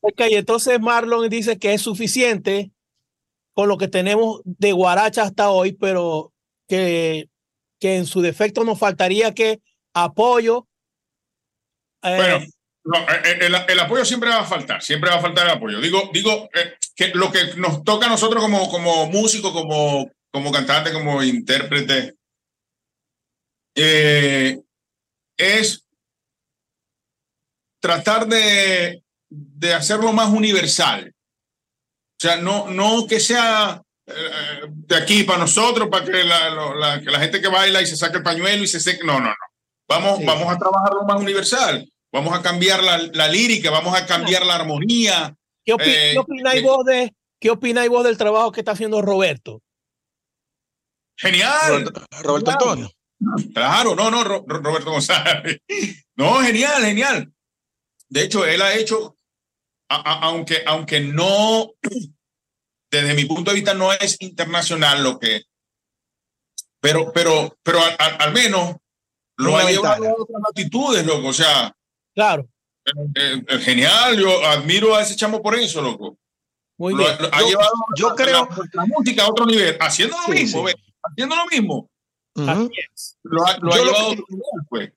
[0.00, 2.71] Ok, entonces Marlon dice que es suficiente
[3.54, 6.32] con lo que tenemos de Guaracha hasta hoy, pero
[6.68, 7.28] que,
[7.78, 9.60] que en su defecto nos faltaría que
[9.94, 10.66] apoyo.
[12.02, 12.46] Eh,
[12.84, 15.80] bueno, eh, el, el, apoyo siempre va a faltar, siempre va a faltar el apoyo.
[15.80, 20.50] Digo, digo eh, que lo que nos toca a nosotros como, como músico, como, como
[20.50, 22.14] cantante, como intérprete,
[25.36, 25.86] es
[27.80, 29.02] tratar de
[29.34, 31.14] de hacerlo más universal.
[32.22, 34.12] O sea, no, no que sea eh,
[34.68, 38.18] de aquí para nosotros, para que la, que la, gente que baila y se saque
[38.18, 39.04] el pañuelo y se seque.
[39.04, 39.34] No, no, no.
[39.88, 41.84] Vamos, vamos a trabajarlo más universal.
[42.12, 45.34] Vamos a cambiar la, la lírica, vamos a cambiar la armonía.
[45.64, 49.60] ¿Qué, eh, opináis eh, vos de, ¿Qué opináis vos del trabajo que está haciendo Roberto?
[51.16, 51.92] Genial.
[52.22, 52.88] Roberto, Antonio.
[53.52, 55.58] Claro, no, no, Roberto González.
[56.14, 57.32] No, genial, genial.
[58.08, 59.16] De hecho, él ha hecho
[59.94, 61.72] aunque, aunque no,
[62.90, 65.42] desde mi punto de vista no es internacional lo que,
[66.82, 67.78] pero, pero, pero
[68.18, 68.76] al, menos
[69.36, 71.28] lo ha llevado a otras latitudes, loco.
[71.28, 71.72] O sea,
[72.12, 72.48] claro.
[73.60, 76.18] genial, yo admiro a ese chamo por eso, loco.
[76.78, 77.08] Muy bien.
[77.30, 80.66] ha yo, llevado yo creo la, música a otro nivel, haciendo lo mismo,
[81.04, 81.88] haciendo lo mismo.
[82.34, 84.92] Lo, ha, llevado a otro nivel, pues.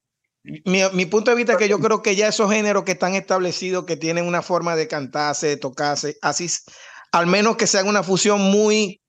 [0.63, 3.15] Mi, mi, punto de vista es que yo creo que ya esos géneros que están
[3.15, 6.47] establecidos, que tienen una forma de cantarse, de tocarse, así,
[7.12, 9.01] al menos que sean una fusión muy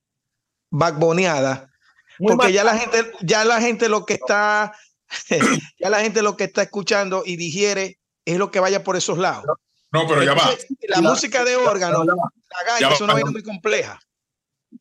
[0.71, 1.71] backboneada,
[2.19, 4.73] porque ya la gente, ya la gente lo que está,
[5.79, 9.19] ya la gente lo que está escuchando y digiere es lo que vaya por esos
[9.19, 9.45] lados.
[9.93, 10.51] No, pero ya va.
[10.89, 14.01] La música de órgano, la es una vaina muy compleja.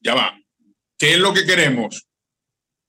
[0.02, 0.38] Ya va.
[0.98, 2.08] ¿Qué es lo que queremos?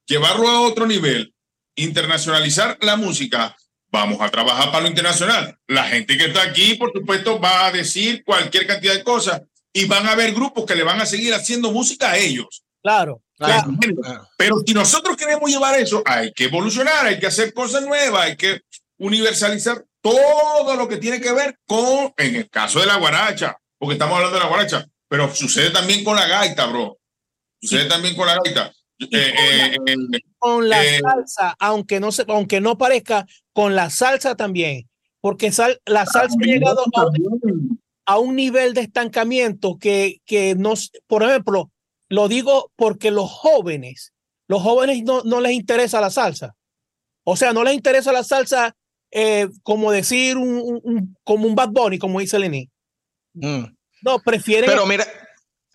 [0.06, 1.35] Llevarlo a otro nivel
[1.76, 3.56] internacionalizar la música,
[3.90, 5.58] vamos a trabajar para lo internacional.
[5.66, 9.84] La gente que está aquí, por supuesto, va a decir cualquier cantidad de cosas y
[9.84, 12.64] van a haber grupos que le van a seguir haciendo música a ellos.
[12.82, 13.76] Claro, claro.
[14.36, 18.36] Pero si nosotros queremos llevar eso, hay que evolucionar, hay que hacer cosas nuevas, hay
[18.36, 18.62] que
[18.98, 23.94] universalizar todo lo que tiene que ver con, en el caso de la guaracha, porque
[23.94, 26.98] estamos hablando de la guaracha, pero sucede también con la gaita, bro.
[27.60, 28.72] Sucede también con la gaita.
[28.98, 29.76] Eh, eh,
[30.54, 34.88] con la, eh, salsa, aunque no se, aunque no parezca, con la salsa también,
[35.20, 36.84] porque sal, la salsa ha llegado
[38.06, 41.70] a, un nivel de estancamiento que, que nos, por ejemplo,
[42.08, 44.12] lo digo porque los jóvenes,
[44.48, 46.54] los jóvenes no, no les interesa la salsa.
[47.24, 48.76] O sea, no les interesa la salsa
[49.10, 52.70] eh, como decir un, un- un- como un Bad Bunny, como dice Lenín.
[53.34, 53.64] Mm.
[54.02, 54.70] No, prefieren.
[54.70, 55.04] Pero mira,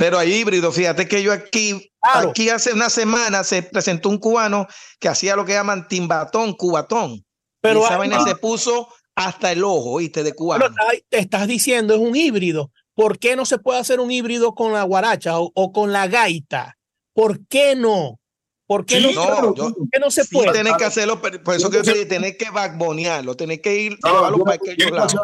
[0.01, 0.71] pero hay híbrido.
[0.71, 2.29] Fíjate que yo aquí, Claro.
[2.31, 4.65] aquí hace una semana se presentó un cubano
[4.99, 7.23] que hacía lo que llaman timbatón, cubatón.
[7.61, 10.23] pero y esa vaina se puso hasta el ojo, ¿viste?
[10.23, 10.65] De pero cubano.
[10.65, 12.71] estás- te estás diciendo es un híbrido.
[12.95, 16.07] ¿Por qué no se puede hacer un híbrido con la guaracha o, o con la
[16.07, 16.77] gaita?
[17.13, 18.19] ¿Por qué no?
[18.65, 20.51] ¿Por qué Sí, no, no, yo- ¿por qué no se Sí, puede?
[20.53, 23.75] tenés que hacerlo, pero por eso que yo te dije, tenés que backbonearlo, tenés que
[23.75, 25.15] ir, No, llevarlo yo- para aquellos lados.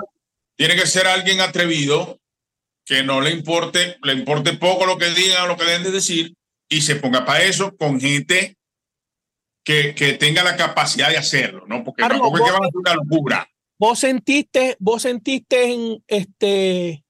[0.56, 2.20] tiene que ser alguien atrevido,
[2.88, 5.92] que no le importe, le importe poco lo que digan o lo que deben de
[5.92, 6.34] decir,
[6.70, 8.58] y se ponga para eso con gente
[9.66, 11.84] que, que tenga la capacidad de hacerlo, ¿no?
[11.84, 13.50] Porque Carlos, tampoco es que van a hacer una locura.
[13.78, 17.04] ¿Vos sentiste, vos sentiste en este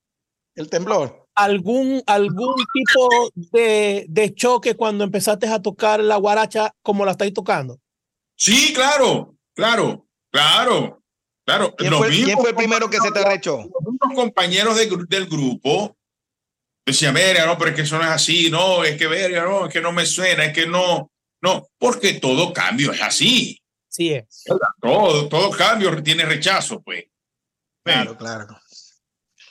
[0.55, 1.27] El temblor.
[1.35, 7.33] algún, algún tipo de, de choque cuando empezaste a tocar la guaracha como la estáis
[7.33, 7.79] tocando?
[8.35, 11.03] Sí, claro, claro, claro,
[11.47, 11.73] claro.
[11.75, 13.57] ¿Quién Los fue, quién mismos fue el primero que se te arrechó?
[13.57, 15.95] los mismos compañeros de del grupo
[16.85, 19.65] decían, verga, no, pero es que eso no es así, no, es que verga, no,
[19.67, 24.13] es que no me suena, es que no, no, porque todo cambio es así, Sí
[24.13, 24.43] es.
[24.81, 27.05] todo, todo cambio tiene rechazo, pues.
[27.83, 28.47] Claro, claro.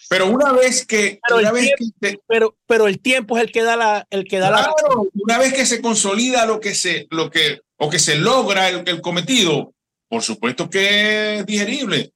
[0.08, 3.42] Pero una vez que, Pero una el vez que se- Pero, pero el tiempo es
[3.44, 6.60] el que da la, el que da la claro, una vez que se consolida lo
[6.60, 9.74] que se, lo que, o que se logra el, el cometido,
[10.08, 12.12] por supuesto que es digerible.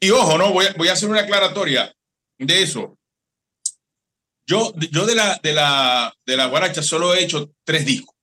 [0.00, 1.94] Y ojo, no, voy a, voy a hacer una aclaratoria
[2.38, 2.98] de eso.
[4.48, 8.14] Yo, yo de la, de la, de la guaracha solo he hecho tres discos.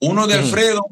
[0.00, 0.34] Uno de.
[0.34, 0.84] Alfredo,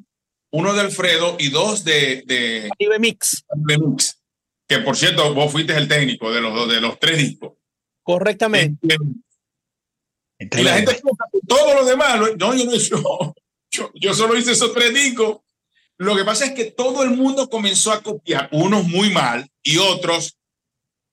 [0.52, 3.44] uno de Alfredo y dos de, de, Caribe Mix.
[3.52, 4.22] de Mix.
[4.66, 7.54] Que por cierto, vos fuiste el técnico de los, de los tres discos.
[8.02, 8.96] Correctamente.
[10.38, 13.34] Y la gente piensa que todo lo demás, no, yo no yo,
[13.70, 15.40] yo, yo solo hice esos tres discos.
[16.00, 19.76] Lo que pasa es que todo el mundo comenzó a copiar, unos muy mal y
[19.76, 20.38] otros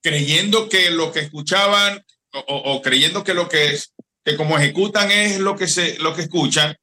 [0.02, 3.92] creyendo que lo que escuchaban o, o- o creyendo que lo que es,
[4.24, 6.74] que como ejecutan es lo que se, lo que escuchan,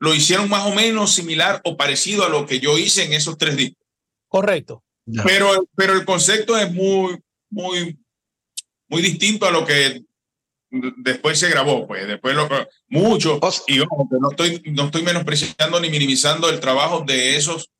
[0.00, 3.36] lo hicieron más o menos similar o parecido a lo que yo hice en esos
[3.36, 3.86] tres discos.
[4.28, 4.82] Correcto.
[5.24, 7.18] Pero, pero el concepto es muy,
[7.50, 7.98] muy,
[8.88, 10.02] muy distinto a lo que
[10.96, 12.48] después se grabó, pues después lo
[12.88, 17.70] mucho y ojo, no estoy no estoy menospreciando ni minimizando el trabajo de esos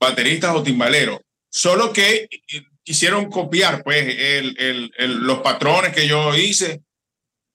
[0.00, 2.28] bateristas o timbaleros, solo que
[2.82, 6.82] quisieron copiar pues el, el, el- los patrones que yo hice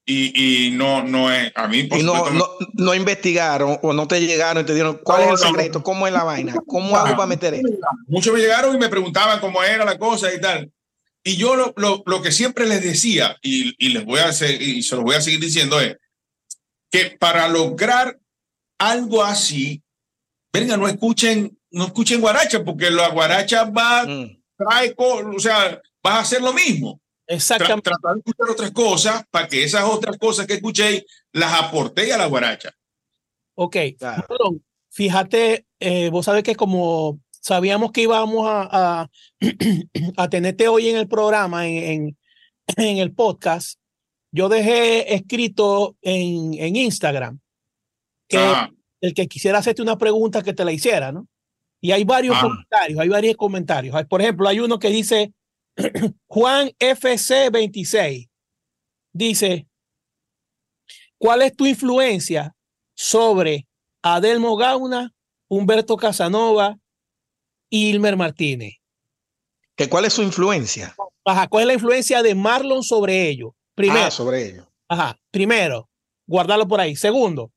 [0.06, 4.08] y, y no no es a mí por Y no, no, no investigaron o no
[4.08, 6.96] te llegaron y te dieron cuál No, es el secreto, cómo es la vaina, cómo
[6.96, 7.68] hago para meter esto.
[8.06, 10.72] muchos me llegaron y me preguntaban cómo era la cosa y tal.
[11.24, 14.60] Y yo lo, lo, lo que siempre les decía, y, y les voy a hacer,
[14.62, 15.96] y se los voy a seguir diciendo, es
[16.90, 18.18] que para lograr
[18.78, 19.82] algo así,
[20.52, 24.40] venga, no escuchen, no escuchen guaracha, porque la guaracha va, Mm.
[24.56, 27.00] trae, o sea, vas a hacer lo mismo.
[27.26, 27.90] Tra- Exactamente.
[27.90, 32.18] tratar de escuchar otras cosas para que esas otras cosas que escuchéis las aportéis a
[32.18, 32.72] la guaracha.
[33.54, 33.76] Ok.
[33.98, 34.24] Claro.
[34.26, 38.68] Perdón, fíjate, eh, vos sabés que como sabíamos que íbamos a,
[39.02, 39.10] a,
[40.18, 42.18] a tenerte hoy en el programa, en, en,
[42.76, 43.80] en el podcast,
[44.30, 47.40] yo dejé escrito en, en Instagram
[48.28, 48.70] que Ah,
[49.00, 51.26] el que quisiera hacerte una pregunta que te la hiciera, ¿no?
[51.80, 52.42] Y hay varios Ah.
[52.42, 54.04] comentarios, hay varios comentarios.
[54.06, 55.32] Por ejemplo, hay uno que dice
[56.26, 58.28] Juan FC 26.
[59.14, 59.66] Dice,
[61.16, 62.54] ¿cuál es tu influencia
[62.94, 63.66] sobre
[64.02, 65.14] Adelmo Gauna,
[65.48, 66.76] Humberto Casanova
[67.70, 68.74] Ilmer Martínez?
[69.76, 70.94] ¿Que ¿Cuál es su influencia?
[71.24, 73.52] Ajá, ¿cuál es la influencia de Marlon sobre ellos?
[73.74, 74.68] Primero, Ah, sobre ello.
[74.88, 75.18] Ajá.
[75.30, 75.88] Primero,
[76.26, 76.96] guardarlo por ahí.
[76.96, 77.52] Segundo,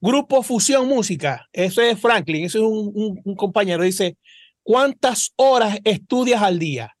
[0.00, 1.46] Grupo Fusión Música.
[1.52, 3.82] Eso es Franklin, eso es un, un- un compañero.
[3.82, 4.16] Dice,
[4.62, 6.92] ¿cuántas horas estudias al día?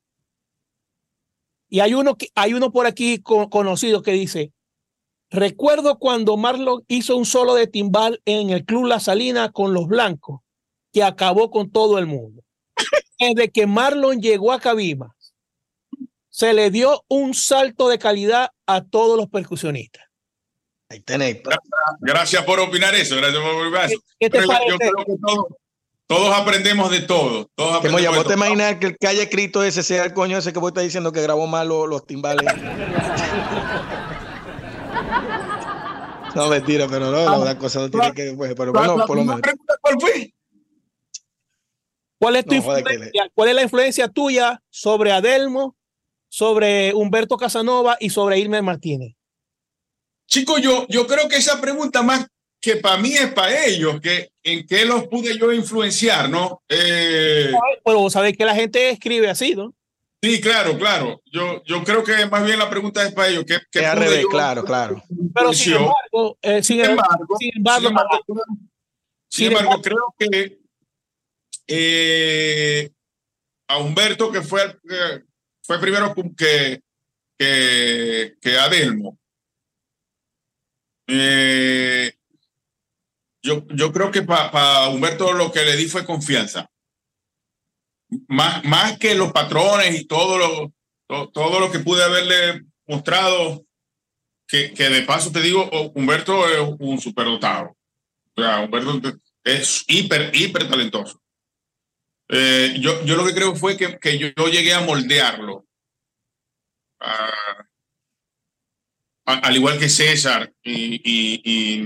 [1.68, 4.52] Y hay uno, que, hay uno por aquí co- conocido que dice,
[5.30, 9.86] recuerdo cuando Marlon hizo un solo de timbal en el Club La Salina con los
[9.86, 10.40] blancos,
[10.92, 12.42] que acabó con todo el mundo.
[13.18, 15.14] Desde que Marlon llegó a Cabima,
[16.28, 20.04] se le dio un salto de calidad a todos los percusionistas.
[20.88, 21.38] Ahí tenéis.
[22.00, 24.02] gracias por opinar eso, gracias por opinar ¿Qué, eso.
[24.20, 24.70] qué te Pero yo- parece?
[24.70, 25.46] yo creo que todos,
[26.06, 27.50] todos aprendemos de todo.
[27.56, 30.36] Todos aprendemos de vos te imaginas que el que haya escrito ese sea el coño
[30.38, 32.44] ese que vos estás diciendo que grabó mal los, los timbales.
[36.34, 39.40] no, mentira, pero no, la cosa no tiene que pues, pero bueno, por lo menos.
[39.80, 40.34] ¿Cuál fue?
[42.18, 43.30] ¿Cuál es tu No, influencia?
[43.34, 45.76] ¿Cuál es la influencia tuya sobre Adelmo,
[46.28, 49.14] sobre Humberto Casanova y sobre Irmer Martínez?
[50.28, 52.26] Chico, yo, yo creo que esa pregunta más
[52.60, 56.62] que para mí es para ellos, que en qué los pude yo influenciar, ¿no?
[56.68, 57.52] Eh,
[57.84, 59.72] Pero vos sabés que la gente escribe así, ¿no?
[60.22, 61.20] sí, claro, claro.
[61.26, 63.44] Yo, yo creo que más bien la pregunta es para ellos.
[63.46, 65.02] ¿qué, qué pude revés, yo- claro, claro.
[65.32, 68.36] Pero sin embargo, eh, sin, Sin embargo, sin embargo, sin embargo, sin
[69.28, 70.58] Sin embargo, creo que
[71.66, 72.90] eh,
[73.68, 75.22] a Humberto, que fue, eh,
[75.62, 76.82] fue primero que,
[77.38, 79.18] que, que Adelmo,
[81.08, 82.12] eh,
[83.42, 86.68] yo, yo creo que para Humberto lo que le di fue confianza.
[88.28, 90.72] Más, más que los patrones y todo lo,
[91.08, 93.64] to- todo lo que pude haberle mostrado,
[94.48, 97.76] que, que de paso te digo, Humberto es un superdotado.
[98.36, 99.00] O sea, Humberto
[99.42, 101.20] es hiper, hiper talentoso.
[102.28, 105.64] Eh, yo, yo lo que creo fue que, que yo, llegué a moldearlo.
[107.00, 107.66] Ah,
[109.26, 110.52] a- al igual que César.
[110.62, 111.76] Y, y- y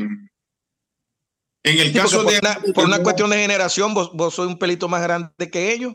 [1.62, 2.38] en el Sí, caso por, de.
[2.38, 5.94] una, por una cuestión de generación, vos, vos sois un pelito más grande que ellos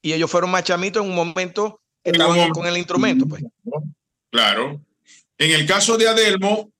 [0.00, 3.26] y ellos fueron más chamitos en un momento estaban con el instrumento.
[3.26, 3.42] Pues.
[4.30, 4.80] Claro.
[5.38, 6.72] En el caso de Adelmo,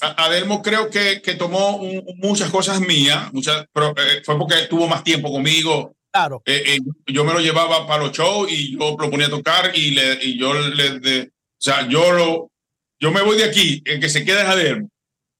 [0.00, 4.86] Adelmo creo que, que tomó un- muchas cosas mías, muchas, pero, eh, fue porque estuvo
[4.86, 5.94] más tiempo conmigo.
[6.14, 9.30] Claro, Eh, eh, yo me lo llevaba para los shows y yo lo ponía a
[9.30, 12.52] tocar y, le, y yo le, de- o sea, yo lo,
[13.00, 14.88] yo me voy de aquí, el que se queda es Adelmo.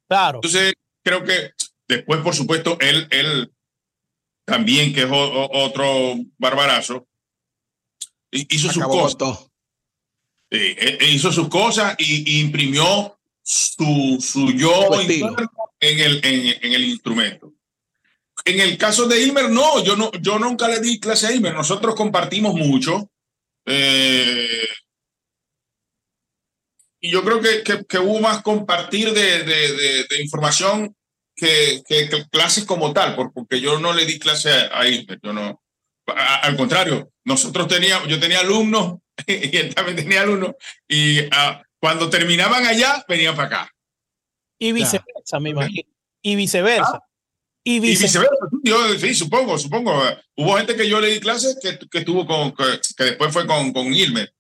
[0.08, 0.38] claro.
[0.38, 1.52] Entonces, creo que
[1.86, 3.52] después, por supuesto, él, él
[4.44, 7.06] también, que es o- o- otro barbarazo,
[8.32, 9.14] hi- hizo sus cosas.
[9.14, 9.50] con todo.
[10.50, 16.20] Sí, e- e hizo sus cosas y, y imprimió su, su yo Su en el,
[16.24, 17.52] en, en el instrumento.
[18.46, 21.54] En el caso de Ilmer, no, yo no, yo nunca le di clase a Ilmer.
[21.54, 23.10] Nosotros compartimos mucho.
[23.66, 24.66] eh,
[27.00, 30.96] y yo creo que, que, que hubo más compartir de, de, de, de información
[31.36, 34.86] que, que, que clases como tal, por- porque yo no le di clase a, a
[34.88, 35.18] Ilmer.
[35.22, 35.62] Yo no,
[36.06, 40.52] a- al contrario, nosotros teníamos, yo tenía alumnos y él también tenía alumnos
[40.88, 43.70] y ah, cuando terminaban allá venían para acá.
[44.58, 45.88] Y viceversa, me imagino.
[46.22, 47.00] Y viceversa.
[47.04, 47.13] Y
[47.64, 48.20] Y viceversa.
[48.20, 48.48] viceversa.
[48.62, 50.00] Yo, sí, supongo, supongo.
[50.36, 52.64] Hubo gente que yo le di clases que, que estuvo con, que,
[52.96, 54.32] que después fue con, con Ilmer.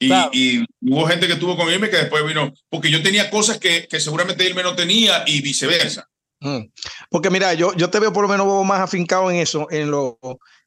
[0.00, 0.30] Y, Claro.
[0.32, 3.86] y hubo gente que estuvo con Ilmer que después vino, porque yo tenía cosas que,
[3.86, 6.08] que seguramente Ilmer no tenía y viceversa.
[6.40, 6.72] Mm.
[7.08, 10.18] Porque mira, yo, yo te veo por lo menos más afincado en eso, en lo,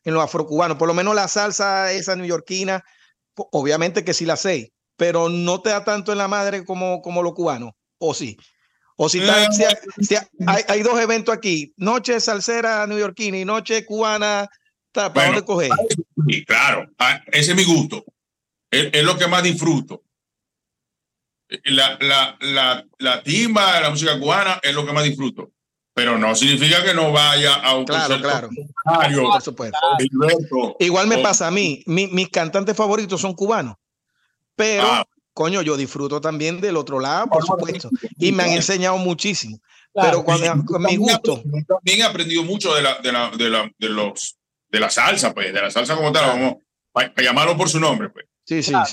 [0.06, 0.78] en lo afrocubano.
[0.78, 2.82] Por lo menos la salsa esa neoyorquina,
[3.36, 7.22] obviamente que sí la sé, pero no te da tanto en la madre como, como
[7.22, 8.38] lo cubano, o sí.
[8.98, 10.16] O si, está- si hay, si
[10.48, 14.48] hay- hay dos eventos aquí, noche salsera neoyorquina y noche cubana,
[14.94, 15.72] ¿para Bueno, dónde coger?
[16.28, 18.06] Y claro, ah, ese es mi gusto.
[18.72, 20.02] Es, es lo que más disfruto.
[21.66, 25.52] La, la, la, la timba, la música cubana es lo que más disfruto.
[25.94, 28.50] Pero no significa que no vaya a un Claro, concierto claro,
[29.32, 29.78] por supuesto.
[30.80, 33.76] Igual me o- pasa a mí, mi- mis cantantes favoritos son cubanos,
[34.56, 35.06] pero Ah.
[35.36, 39.60] Coño, yo disfruto también del otro lado, por supuesto, y me han enseñado muchísimo.
[39.94, 40.10] Claro.
[40.10, 43.72] Pero cuando con mi gusto, También he aprendido mucho de la, de la, de la,
[43.78, 44.38] de los,
[44.70, 46.40] de la salsa, pues, de la salsa como tal, Claro.
[46.40, 46.56] vamos,
[46.92, 48.26] para llamarlo por su nombre, pues.
[48.46, 48.88] sí, sí, Claro,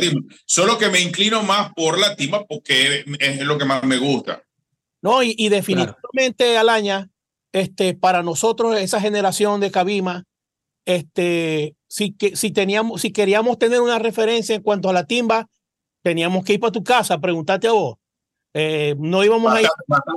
[0.00, 0.26] sí.
[0.46, 4.42] Solo que me inclino más por la timba porque es lo que más me gusta.
[5.02, 7.10] No, y, y definitivamente, Alaña,
[7.52, 10.24] este, para nosotros, esa generación de Cabima,
[10.86, 15.48] este, si, que, si, teníamos, si queríamos tener una referencia en cuanto a la timba,
[16.06, 17.98] teníamos que ir para tu casa a preguntarte a vos.
[18.54, 19.68] Eh, no íbamos a ir.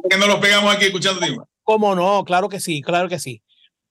[0.08, 1.20] Que no lo pegamos aquí escuchando.
[1.64, 2.24] ¿Cómo no?
[2.26, 3.42] Claro que sí, claro que sí.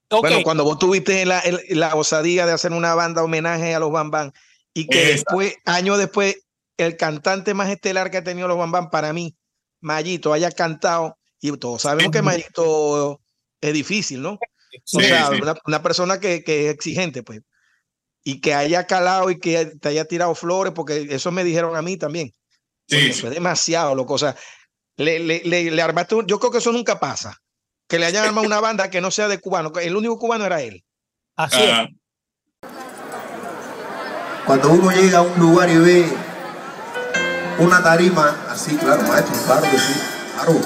[0.09, 3.91] Ok, Bueno, cuando vos tuviste la, la osadía de hacer una banda homenaje a los
[3.91, 4.31] Bam Bam
[4.73, 5.13] y que Esa.
[5.15, 6.37] después, años después,
[6.77, 9.35] el cantante más estelar que ha tenido los Bam Bam para mí,
[9.81, 13.21] Mayito, haya cantado, y todos sabemos que Mayito
[13.61, 14.39] es difícil, ¿no?
[14.85, 15.43] Sí, o sea, sí.
[15.43, 17.41] Una, una persona que, que es exigente, pues.
[18.25, 21.83] Y que haya calado y que te haya tirado flores, porque eso me dijeron a
[21.83, 22.33] mí también.
[22.89, 23.19] Sí, Oye, sí.
[23.19, 24.15] Eso es demasiado, loco.
[24.15, 24.35] O sea,
[24.97, 27.37] le, le, le, le armaste un- yo creo que eso nunca pasa.
[27.89, 29.73] Que le hayan armado una banda que no sea de cubano.
[29.81, 30.85] El único cubano era él.
[31.37, 32.69] así Ah, es.
[34.45, 36.13] Cuando uno llega a un lugar y ve
[37.59, 39.93] una tarima, así, claro, maestro, claro que sí,
[40.35, 40.61] claro.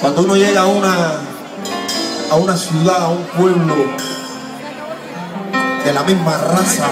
[0.00, 1.20] Cuando uno llega a una,
[2.30, 3.74] a una ciudad, a un pueblo
[5.84, 6.90] de la misma raza,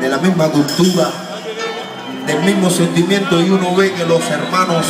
[0.00, 1.10] de la misma cultura,
[2.26, 4.86] del mismo sentimiento y uno ve que los hermanos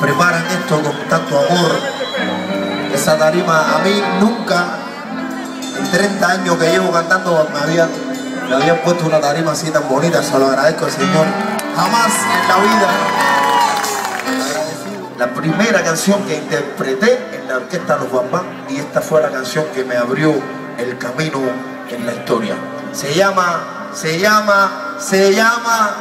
[0.00, 1.72] preparan esto con tanto amor,
[2.92, 4.78] esa tarima a mí nunca
[5.78, 7.88] en 30 años que llevo cantando me habían,
[8.48, 11.26] me habían puesto una tarima así tan bonita, se lo agradezco al Señor.
[11.76, 12.88] Jamás en la vida.
[15.18, 19.64] La primera canción que interpreté en la orquesta Los Bambán y esta fue la canción
[19.74, 20.34] que me abrió
[20.78, 21.40] el camino
[21.90, 22.56] en la historia.
[22.92, 25.96] Se llama, se llama, se llama.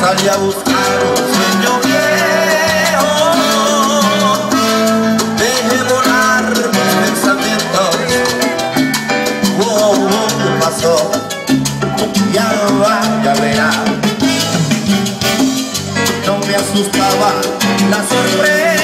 [0.00, 0.79] Salí a buscar
[16.72, 17.40] asustaba
[17.90, 18.79] la sorpresa.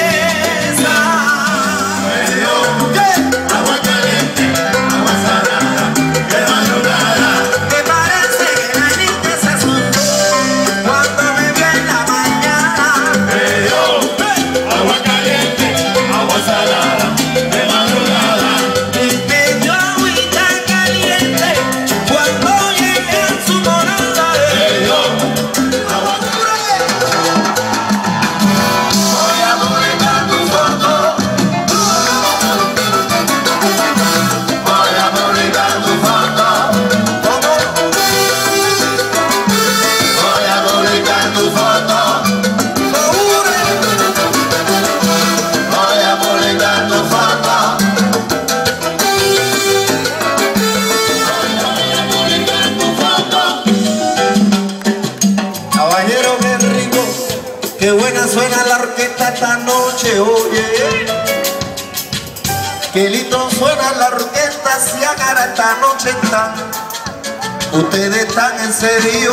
[67.72, 69.32] Ustedes están en serio.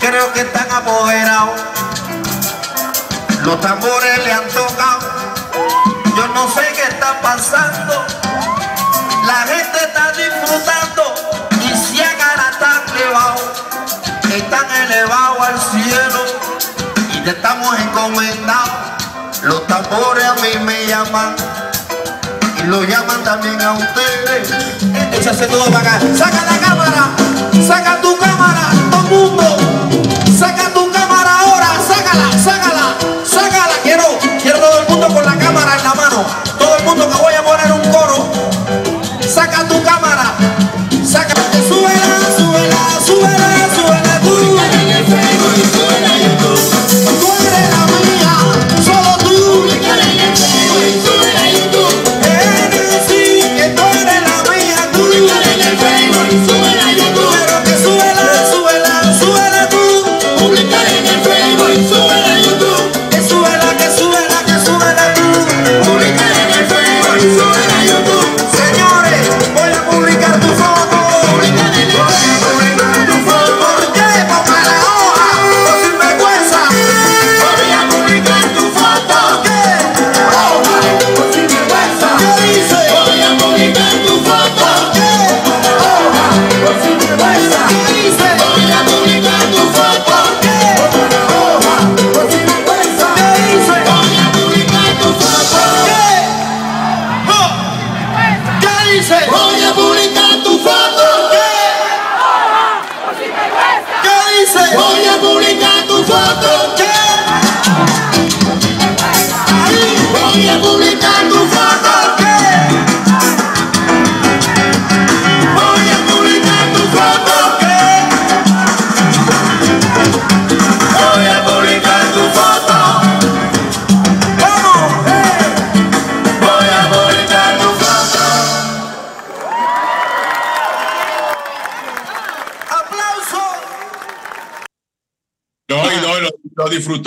[0.00, 1.60] Creo que están apoderados.
[3.42, 5.00] Los tambores le han tocado.
[6.16, 8.06] Yo no sé qué está pasando.
[9.26, 11.48] La gente está disfrutando.
[11.62, 13.52] Y si agarra tan elevado
[14.34, 16.20] Están elevados al cielo.
[17.12, 19.42] Y te estamos encomendados.
[19.42, 21.36] Los tambores a mí me llaman
[22.68, 24.52] lo llaman también a ustedes.
[25.12, 26.00] Échase todo para acá.
[26.14, 27.10] Saca la cámara,
[27.66, 28.68] saca tu cámara,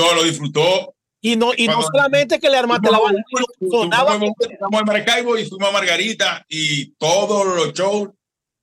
[0.01, 0.95] disfrutó, lo disfrutó.
[1.23, 3.21] Y no, y no solamente que le armaste la banda,
[3.69, 4.35] sonaba Fuimos
[4.81, 8.09] a Maracaibo y fuimos a Margarita y todos los shows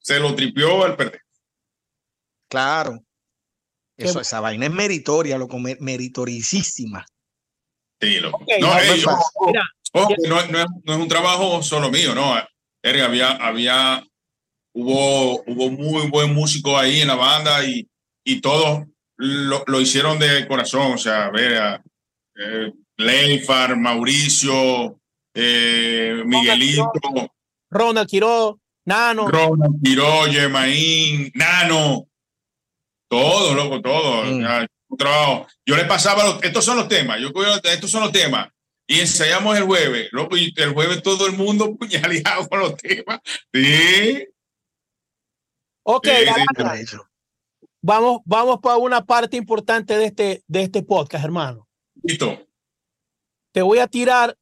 [0.01, 1.23] se lo tripió al perder.
[2.51, 2.99] Claro.
[3.97, 7.05] Eso, esa vaina es meritoria, loco, mer- meritoricísima.
[8.01, 8.45] Sí, loco.
[8.61, 9.63] No, no, ey, no Mira,
[9.95, 12.35] no, no es, no es un trabajo solo mío, no.
[12.83, 14.05] Eric, había, había,
[14.73, 17.89] hubo, hubo muy buen músico ahí en la banda y,
[18.25, 18.85] y todos
[19.19, 20.93] lo, lo hicieron de corazón.
[20.95, 21.83] O sea, a ver, a,
[22.37, 25.01] eh, Leifar, Mauricio,
[25.35, 26.91] eh, Miguelito,
[27.71, 28.57] Ronald Quiroz,
[28.87, 29.29] Nano.
[29.29, 32.09] Ronald, Quiroye, Maín, Nano,
[33.09, 34.27] todos, loco, todos.
[34.33, 34.41] Mm.
[34.43, 35.47] Ya, un trabajo.
[35.67, 37.31] Yo le pasaba, los- estos son los temas, yo
[37.65, 38.49] estos son los temas.
[38.91, 40.09] y ensayamos el jueves.
[40.13, 43.21] Loco, y el jueves todo el mundo puñaleado con los temas.
[43.53, 44.27] Sí.
[45.85, 47.08] Ok, Sí, sí, Arana, Eso.
[47.83, 51.69] Vamos, vamos para una parte importante de este, de este podcast, hermano.
[52.03, 52.47] Listo.
[53.53, 54.37] Te voy a tirar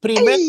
[0.00, 0.42] primero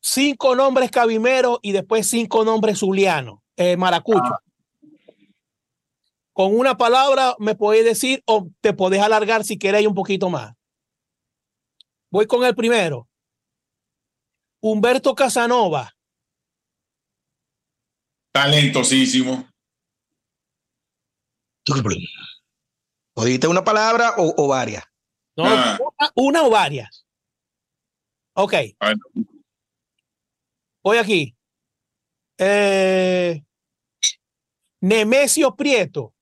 [0.00, 4.38] cinco nombres cabimeros y después cinco nombres zulianos, eh, maracucho.
[6.32, 10.54] Con una palabra me podéis decir o te podés alargar si queréis un poquito más.
[12.10, 13.08] Voy con el primero.
[14.62, 15.94] Humberto Casanova.
[18.32, 19.49] Talentosísimo.
[23.14, 24.84] ¿O dijiste una palabra o, o varias?
[25.36, 25.78] No, Ah.
[25.80, 27.06] una, una o varias.
[28.34, 28.54] Ok,
[30.82, 31.36] voy aquí.
[32.38, 33.44] Eh,
[34.80, 36.14] Nemesio Prieto.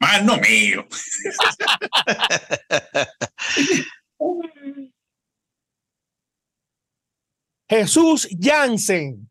[0.00, 0.86] Mano mío.
[7.68, 9.30] Jesús Jansen.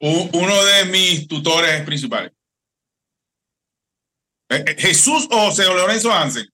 [0.00, 2.32] Uno de mis tutores principales.
[4.50, 6.46] Eh, eh, Jesús o José Lorenzo Hansen.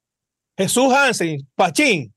[0.56, 2.12] Jesús Hansen, Pachín.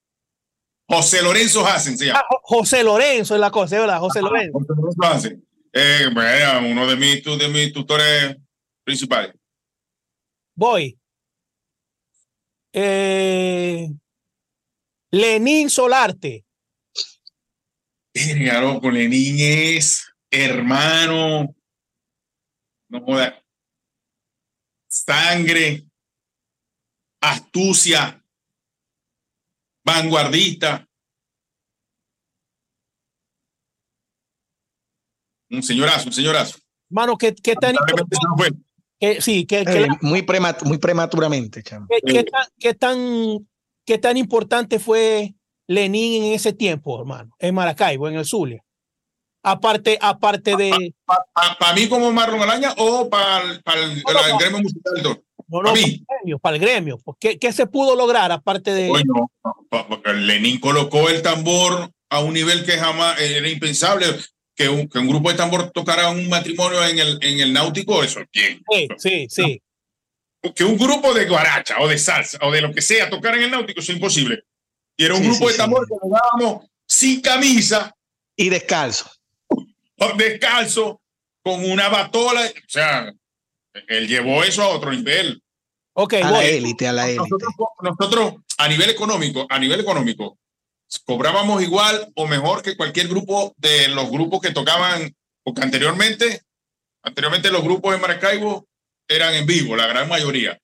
[0.90, 2.20] José Lorenzo Hansen se llama.
[2.20, 4.00] Ah, Jo- José Lorenzo es la cosa, ¿es ¿verdad?
[4.00, 4.58] José Lorenzo.
[4.60, 5.48] José Lorenzo Hansen.
[5.74, 8.36] Eh, bueno, uno de mis, de mis tutores
[8.86, 9.36] principales.
[10.56, 10.98] Voy.
[12.74, 13.88] Eh,
[15.12, 16.46] Lenín Solarte.
[18.14, 20.06] Verga, loco, Lenín es
[20.46, 21.56] hermano.
[22.90, 23.44] No joda.
[24.88, 25.86] Sangre.
[27.22, 28.24] Astucia.
[29.86, 30.88] Vanguardista.
[35.50, 36.60] Un señorazo, un señorazo.
[36.90, 37.76] Mano, ¿qué, qué tan,
[39.00, 41.88] que- sí, que, que Eh, la- muy, premat- muy prematuramente, chamo.
[41.90, 43.48] qué- qué tan, qué tan,
[43.86, 45.36] qué tan importante fue
[45.68, 48.64] Lenín en ese tiempo, hermano, en Maracaibo, en el Zulia.
[49.44, 50.94] Aparte, aparte de.
[51.60, 53.62] ¿Para mí como Marlon Araña o para el,
[54.04, 54.38] no, el no.
[54.38, 54.94] gremio musical?
[55.04, 55.82] No, no, para mí.
[55.84, 57.00] el gremio, para el gremio.
[57.20, 58.90] ¿Qué, qué se pudo lograr aparte de.
[58.90, 59.32] Bueno,
[60.14, 64.08] Lenin colocó el tambor a un nivel que jamás eh, era impensable.
[64.56, 68.04] Que un, que un grupo de tambor tocara un matrimonio en el, en el náutico,
[68.04, 68.64] eso es bien.
[68.72, 69.62] Sí, sí, sí.
[70.56, 73.44] Que un grupo de guaracha o de salsa o de lo que sea tocara en
[73.44, 74.44] el náutico, eso es imposible.
[74.98, 75.94] Y era un Sí, grupo sí, de tambor sí.
[75.94, 77.94] que le dábamos sin camisa,
[78.36, 79.12] Y descalzo.
[80.18, 81.02] Descalzo,
[81.44, 82.42] con una batola.
[82.42, 83.14] O sea,
[83.88, 85.42] él llevó eso a otro nivel.
[85.94, 87.24] Ok, A la élite, a la élite.
[87.30, 90.38] nosotros, nosotros, a nivel económico, a nivel económico,
[91.06, 96.44] cobrábamos igual o mejor que cualquier grupo de los grupos que tocaban, porque anteriormente,
[97.04, 98.68] anteriormente los grupos de Maracaibo
[99.08, 100.60] eran en vivo, la gran mayoría.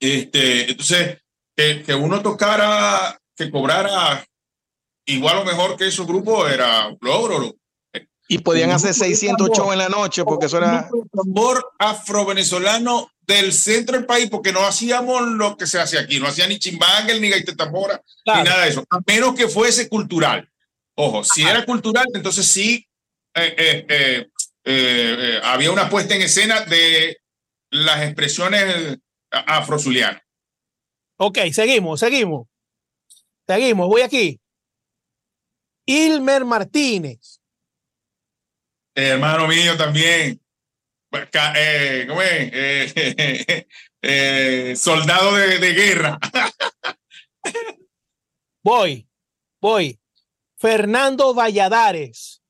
[0.00, 1.18] Este, entonces,
[1.56, 4.24] que, que uno tocara, que cobrara
[5.06, 7.54] igual o mejor que esos grupos era logro.
[8.30, 9.56] Y podían hacer grupo de 600 tambor.
[9.56, 10.88] shows en la noche porque eso era.
[11.12, 16.28] tambor afro-venezolano del centro del país, porque no hacíamos lo que se hace aquí, no
[16.28, 18.42] hacía ni chimbangel, ni gaita tambora, Claro.
[18.42, 20.48] ni nada de eso, a menos que fuese cultural.
[20.94, 22.86] Ojo, si era cultural, entonces sí
[23.34, 24.30] eh, eh, eh,
[24.64, 27.18] eh, eh, había una puesta en escena de
[27.70, 28.98] las expresiones
[29.30, 30.22] afrozulianas.
[31.18, 32.46] Ok, seguimos, seguimos.
[33.46, 34.40] Seguimos, voy aquí.
[35.86, 37.37] Ilmer Martínez.
[39.06, 40.40] Hermano mío también.
[41.56, 42.50] Eh, ¿Cómo es?
[42.52, 43.66] Eh,
[44.02, 46.18] eh, soldado de, de guerra.
[48.62, 49.08] Voy,
[49.62, 49.98] voy.
[50.58, 52.42] Fernando Valladares.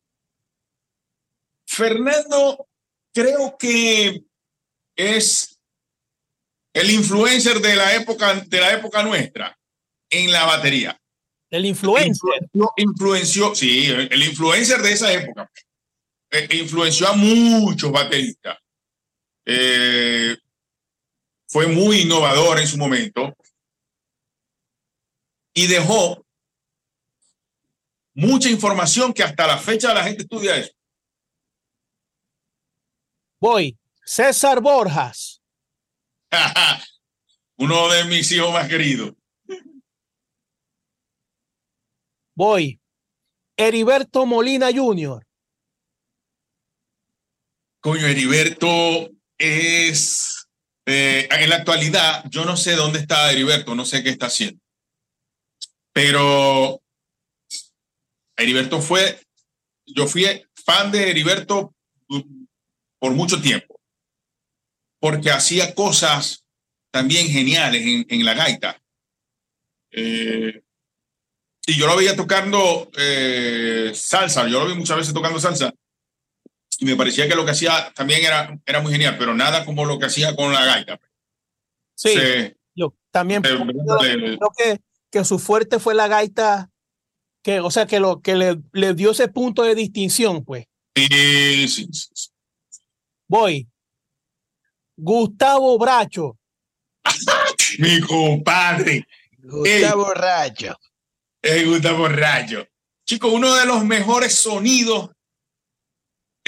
[1.67, 2.67] Fernando,
[3.15, 4.25] creo que
[4.97, 5.61] es
[6.75, 9.57] el influencer de la época, de la época nuestra
[10.11, 11.01] en la batería.
[11.51, 12.11] El influencer.
[12.53, 15.49] Influenció, influenció- sí, el influencer de esa época.
[16.31, 18.59] Eh, influenció a muchos bateristas.
[19.47, 20.37] Eh,
[21.47, 23.35] fue muy innovador en su momento
[25.55, 26.25] y dejó
[28.15, 30.73] mucha información que hasta la fecha la gente estudia eso.
[33.41, 33.79] Voy.
[34.05, 35.43] César Borjas.
[37.57, 39.15] Uno de mis hijos más queridos.
[42.35, 42.81] Voy.
[43.57, 45.28] Heriberto Molina Jr.
[47.81, 50.47] Coño, Heriberto es.
[50.87, 54.61] eh, en la actualidad, yo no sé dónde está Heriberto, no sé qué está haciendo.
[55.93, 56.81] Pero
[58.37, 59.21] Heriberto fue.
[59.87, 60.25] Yo fui
[60.65, 61.75] fan de Heriberto
[62.99, 63.81] por mucho tiempo.
[65.01, 66.45] Porque hacía cosas
[66.91, 68.81] también geniales en, en la gaita.
[69.91, 70.63] Eh,
[71.67, 75.73] y yo lo veía tocando eh, salsa, yo lo vi muchas veces tocando salsa.
[76.79, 79.85] Y me parecía que lo que hacía también era, era muy genial, pero nada como
[79.85, 81.01] lo que hacía con la gaita.
[81.97, 83.59] Sí, Se- yo también creo
[84.57, 86.71] que, que su fuerte fue la gaita,
[87.43, 90.67] que, o sea, que lo que le, le dio ese punto de distinción, pues.
[90.95, 92.29] sí, sí, sí, sí.
[93.27, 93.69] Voy.
[94.97, 96.39] Gustavo Bracho.
[97.79, 99.07] Mi compadre,
[99.39, 100.77] Gustavo Borracho.
[101.43, 102.67] es Gustavo Rayo.
[103.07, 105.11] Chicos, uno de los mejores sonidos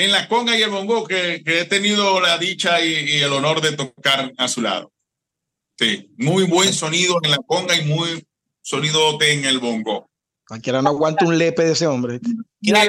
[0.05, 3.33] en la conga y el bongo que, que he tenido la dicha y, y el
[3.33, 4.93] honor de tocar a su lado.
[5.79, 8.27] Sí, muy buen sonido en la conga y muy
[8.61, 10.11] sonido en el bongo.
[10.47, 12.21] Cualquiera no aguanta un lepe de ese hombre.
[12.61, 12.89] La,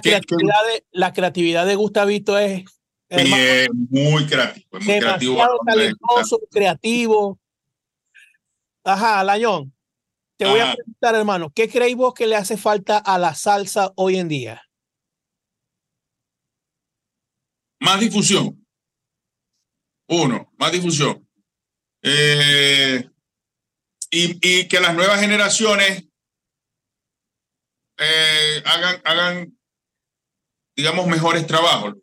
[0.00, 2.64] creatividad de, la creatividad de Gustavito es
[3.08, 5.42] muy creativo, es muy creativo.
[5.66, 7.38] talentoso, creativo.
[8.84, 9.72] Ajá, Lañón.
[10.36, 13.92] Te voy a preguntar, hermano, ¿qué creéis vos que le hace falta a la salsa
[13.96, 14.62] hoy en día?
[17.80, 18.66] Más difusión.
[20.08, 21.26] Uno, más difusión.
[22.02, 23.08] Eh,
[24.10, 26.04] y, y que las nuevas generaciones
[27.98, 29.58] eh, hagan, hagan,
[30.76, 31.94] digamos, mejores trabajos.
[31.94, 32.02] O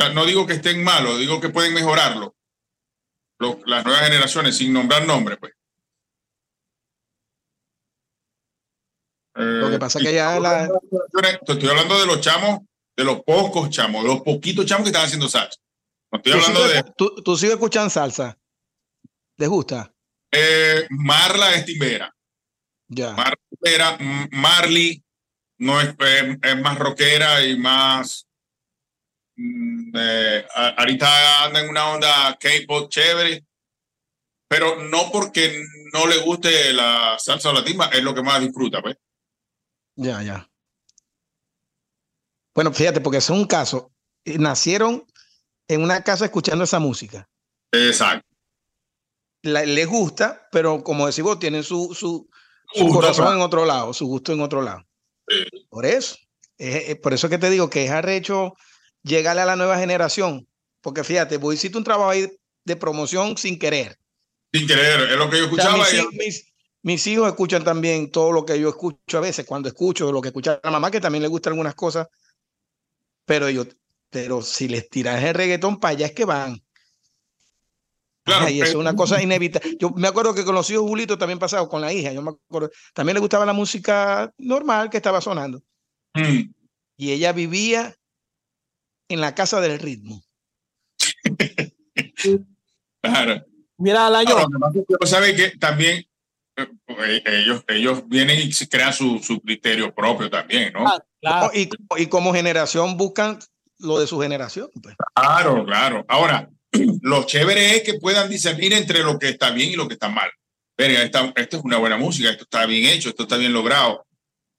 [0.00, 2.36] sea, no digo que estén malos, digo que pueden mejorarlo.
[3.40, 5.52] Lo- las nuevas generaciones, sin nombrar nombres, pues.
[9.34, 10.68] Lo que Eh, pasa y que ya la-
[11.46, 12.60] estoy hablando de los chamos,
[12.98, 15.56] de los pocos chamos, de los poquitos chamos que están haciendo salsa.
[16.10, 18.36] No estoy ¿Tú hablando de tú, tú sigues escuchando salsa?
[19.36, 19.94] ¿Les gusta?
[20.32, 22.12] eh, Marla Estimbera.
[22.88, 23.12] Ya.
[23.12, 25.04] Marla Estimbera, M- Marley
[25.58, 25.94] no es,
[26.42, 28.26] es más rockera y más.
[29.36, 30.44] mm, eh,
[30.76, 33.46] ahorita anda en una onda K-pop chévere,
[34.48, 38.40] pero no porque no le guste la salsa o la timba, es lo que más
[38.40, 38.96] disfruta, pues.
[39.96, 40.50] Ya, ya.
[42.58, 43.92] Bueno, fíjate, porque es un caso.
[44.24, 45.04] eh, Nacieron
[45.68, 47.28] en una casa escuchando esa música.
[47.70, 48.26] Exacto.
[49.44, 52.28] La- les gusta, pero como decís vos, tienen su, su,
[52.74, 54.82] su Gusto, corazón en otro lado, su gusto en otro lado.
[55.28, 55.66] Sí.
[55.68, 56.16] Por eso.
[56.56, 58.54] Es- es por eso que te digo que es arrecho
[59.04, 60.48] llegarle a la nueva generación.
[60.80, 62.28] Porque fíjate, vos hiciste un trabajo ahí
[62.64, 63.96] de promoción sin querer.
[64.52, 65.76] Sin querer, es lo que yo O sea, escuchaba.
[65.78, 66.52] mis, y- hij- mis-
[66.82, 70.30] mis hijos escuchan también todo lo que yo escucho a veces, cuando escucho lo que
[70.30, 72.08] escucha la mamá, que también le gustan algunas cosas,
[73.28, 73.68] pero ellos,
[74.10, 76.60] pero si les tiras el reggaetón para allá es que van.
[78.24, 79.76] Claro, Ay, eso es pero- una cosa inevitable.
[79.78, 82.30] Yo me acuerdo que con los hijos Julito también pasaba, con la hija, yo me
[82.30, 85.62] acuerdo, también le gustaba la música normal que estaba sonando.
[86.14, 86.50] Mm,
[86.96, 87.94] Y ella vivía
[89.08, 90.22] en la casa del ritmo.
[93.02, 93.44] claro.
[93.76, 96.04] Mira, lo que pasa es que también
[96.56, 100.86] eh, ellos, ellos vienen y crean su, su criterio propio también, ¿no?
[100.88, 103.38] ah, claro, Y, y como generación buscan
[103.78, 104.70] lo de su generación.
[104.82, 104.96] pues.
[105.14, 106.04] Claro, claro.
[106.08, 106.48] Ahora,
[107.02, 110.08] lo chévere es que puedan discernir entre lo que está bien y lo que está
[110.08, 110.30] mal.
[110.76, 114.06] Verga, esta- esto es una buena música, esto está bien hecho, esto está bien logrado.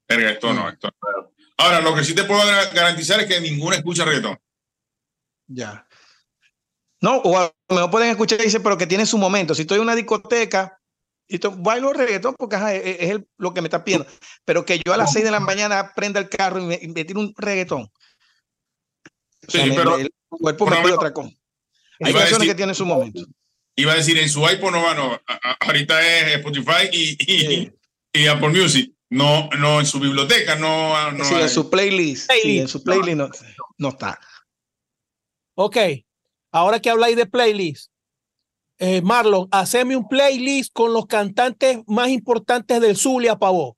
[0.08, 1.32] Verga, esto no, esto no.
[1.56, 4.38] Ahora, lo que sí te puedo gar- garantizar es que ninguno escucha reggaetón.
[5.46, 5.86] Ya.
[7.02, 9.54] No, o a lo mejor pueden escuchar y dicen, pero que tiene su momento.
[9.54, 10.79] Si estoy en una discoteca
[11.30, 14.06] y to- bailo reggaetón porque ajá, es, es el- lo que me está pidiendo.
[14.44, 16.88] Pero que yo a las 6 de la mañana prenda el carro y me, y
[16.88, 17.82] me tire un reggaetón.
[17.82, 21.30] O sea, Sí, me- pero- el cuerpo me pide otra cosa.
[22.00, 23.24] Hay canciones decir- que tienen su momento.
[23.76, 25.18] Iba a decir, en su iPhone no va, no.
[25.60, 27.72] Ahorita es Spotify y, y, Sí.
[28.12, 28.92] y Apple Music.
[29.08, 31.10] No, no en su biblioteca, no.
[31.12, 32.30] no Sí, hay- en su playlist.
[32.42, 33.30] Sí, en su playlist no,
[33.78, 34.20] no está.
[35.56, 35.76] ok.
[36.52, 37.90] Ahora que habláis de playlist,
[38.80, 43.74] eh, Marlon, haceme un playlist con los cantantes más importantes del Zulia para vos.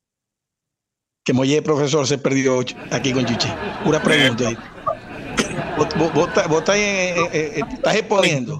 [1.24, 3.48] Que Molle, profesor, se perdió aquí con Chichi.
[3.84, 4.48] Pura pregunta.
[4.48, 4.56] ahí.
[5.76, 6.28] Vos, vos- vos
[6.58, 8.58] estás- eh, eh, eh, estás exponiendo.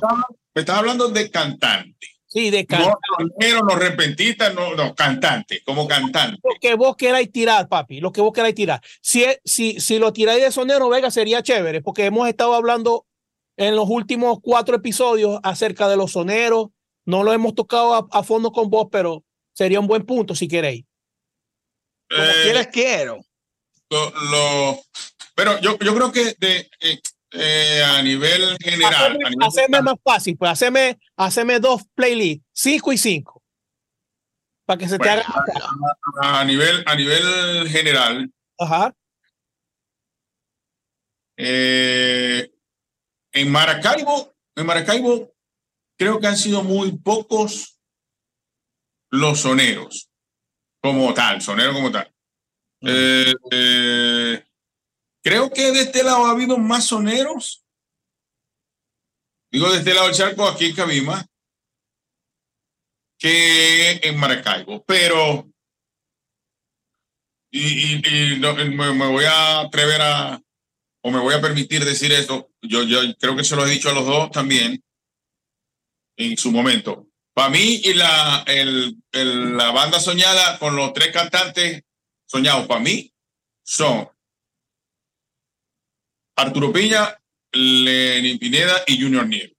[0.55, 2.07] Me estás hablando de cantante.
[2.27, 2.99] Sí, de No cantantes.
[3.39, 6.39] troneros, no repentistas, no, no, cantante, como cantante.
[6.43, 8.81] Lo que vos queráis tirar, papi, lo que vos queráis tirar.
[9.03, 13.07] Si, si, si lo tiráis de sonero, Vega, sería chévere, porque hemos estado hablando
[13.57, 16.69] en los últimos cuatro episodios acerca de los soneros.
[17.05, 20.49] No lo hemos tocado a, a fondo con vos, pero sería un buen punto si
[20.49, 20.85] queréis.
[22.11, 23.21] Como Eh, quiero.
[23.91, 24.81] lo, lo-
[25.35, 27.01] pero yo, yo creo que de, eh,
[27.33, 32.45] eh, a nivel general, Haceme, a nivel, haceme más fácil, pues haceme, haceme dos playlists,
[32.53, 33.43] cinco y cinco.
[34.67, 36.39] Para que se te Bueno, haga.
[36.41, 38.95] a nivel, a nivel general, Ajá.
[41.37, 42.51] eh,
[43.33, 45.35] en Maracaibo en Maracaibo
[45.99, 47.79] creo que han sido muy pocos
[49.11, 50.11] los soneros
[50.83, 52.13] como tal, sonero como tal.
[52.81, 54.45] Eh, eh,
[55.23, 57.65] creo que de este lado ha habido más soneros.
[59.51, 61.27] Digo, de este lado del charco, aquí en Cabima,
[63.19, 64.83] que en Maracaibo.
[64.85, 65.49] Pero,
[67.53, 68.01] y,
[68.41, 70.43] me, voy a atrever a,
[71.03, 73.91] o me voy a permitir decir esto, yo, yo creo que se lo he dicho
[73.91, 74.83] a los dos también
[76.17, 77.09] en su momento.
[77.35, 81.83] Para mí y la, el, la banda soñada con los tres cantantes
[82.27, 83.13] soñados, para mí,
[83.63, 84.09] son
[86.37, 87.19] Arturo Piña,
[87.53, 89.55] Lenin Pineda y Junior Niel.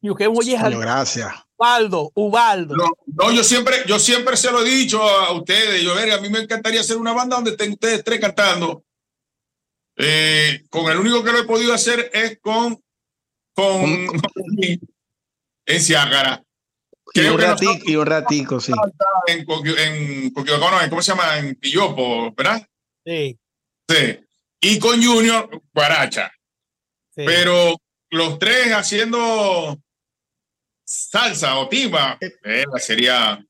[0.00, 1.34] Yo qué voy a Gracias.
[1.56, 2.76] Ubaldo, Ubaldo.
[3.06, 5.82] No, yo siempre, yo siempre se lo he dicho a ustedes.
[5.82, 8.84] Yo, a mí me encantaría hacer una banda donde estén ustedes tres cantando.
[10.00, 12.80] Eh, con el único que lo he podido hacer es con,
[13.52, 14.06] con,
[15.66, 16.42] en Ciácara.
[17.14, 18.72] Y un ratico, y un ratico, sí.
[19.26, 21.38] En, en, ¿cómo se llama?
[21.38, 22.64] En Pillopo, ¿verdad?
[23.04, 23.36] Sí.
[23.88, 24.20] Sí.
[24.60, 26.30] Y con Junior, Guaracha.
[27.14, 27.74] Pero
[28.10, 29.76] los tres haciendo
[30.84, 33.44] salsa o tiba, eh, sería...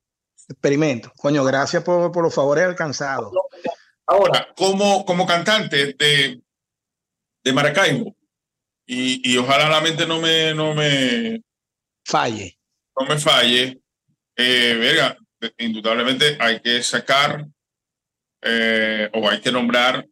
[0.49, 1.13] Experimento.
[1.17, 3.35] Coño, gracias por, por los favores alcanzados.
[4.09, 6.41] Ahora, como, como cantante de,
[7.45, 8.17] de Maracaibo,
[8.87, 11.43] y, y ojalá la mente no me, no me
[12.07, 12.59] falle
[12.99, 13.81] no me falle,
[14.37, 15.17] eh, verga,
[15.59, 17.47] indudablemente hay que sacar
[18.43, 20.07] eh, o hay que nombrar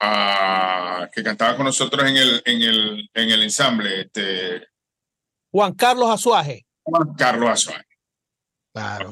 [0.00, 4.68] a que cantaba con nosotros en el, en el, en el ensamble, este
[5.52, 6.66] Juan Carlos Azuaje.
[6.82, 7.84] Juan Carlos Azuaje.
[8.72, 9.10] Claro.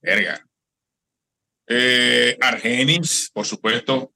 [0.00, 0.47] verga.
[1.68, 4.14] Eh, Argenis, por supuesto,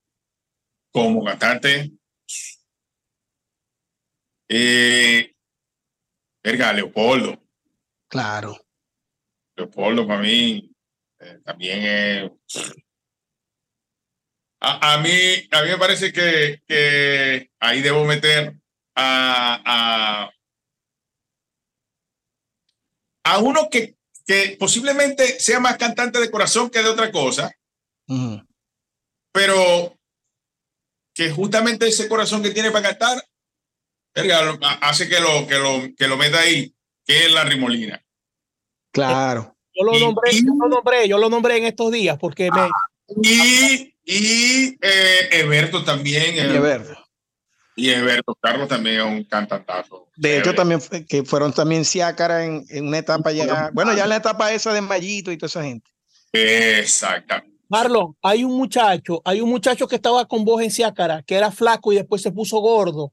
[0.91, 1.93] como cantante.
[4.49, 5.35] Eh,
[6.43, 7.41] Verga, Leopoldo.
[8.09, 8.59] Claro.
[9.57, 10.71] Leopoldo para mí
[11.21, 12.73] eh, también es...
[14.65, 15.11] A, mí,
[15.51, 18.55] a mí me parece que, que ahí debo meter
[18.95, 20.31] a,
[23.25, 23.97] a, uno que,
[24.27, 27.51] que posiblemente sea más cantante de corazón que de otra cosa,
[29.33, 29.97] pero
[31.15, 33.23] que justamente ese corazón que tiene para cantar
[34.81, 38.05] hace que lo, que lo, que lo meta ahí, que es la rimolina.
[38.93, 39.57] Claro.
[39.75, 42.69] Yo lo, nombré, yo lo nombré, yo lo nombré en estos días porque me.
[43.23, 46.35] Y, y eh, Eberto también.
[46.35, 46.95] Y Eberto.
[47.75, 50.09] Y Eberto Carlos también es un cantantazo.
[50.17, 53.71] De hecho, también que fueron también Ciácara en, en, una etapa ya.
[53.73, 55.91] Bueno, ya en la etapa esa de Mayito y toda esa gente.
[56.33, 57.37] Exacto.
[57.69, 61.51] Marlon, hay un muchacho, hay un muchacho que estaba con voz en Ciácara, que era
[61.51, 63.13] flaco y después se puso gordo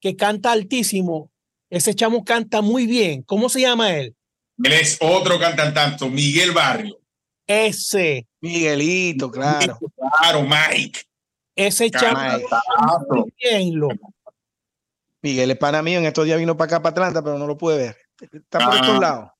[0.00, 1.30] que canta altísimo.
[1.70, 3.22] Ese chamo canta muy bien.
[3.22, 4.16] ¿Cómo se llama él?
[4.62, 6.98] Él es otro cantante, Miguel Barrio.
[7.46, 8.26] Ese.
[8.40, 9.78] Miguelito, claro.
[10.20, 11.00] Claro, Mike.
[11.58, 12.38] Ese chamo
[13.08, 13.88] muy bien, lo.
[15.22, 15.98] Miguel es pana mío.
[15.98, 17.96] En estos días vino para acá, para Atlanta, pero no lo pude ver.
[18.32, 19.00] Está por estos ah.
[19.00, 19.30] lados.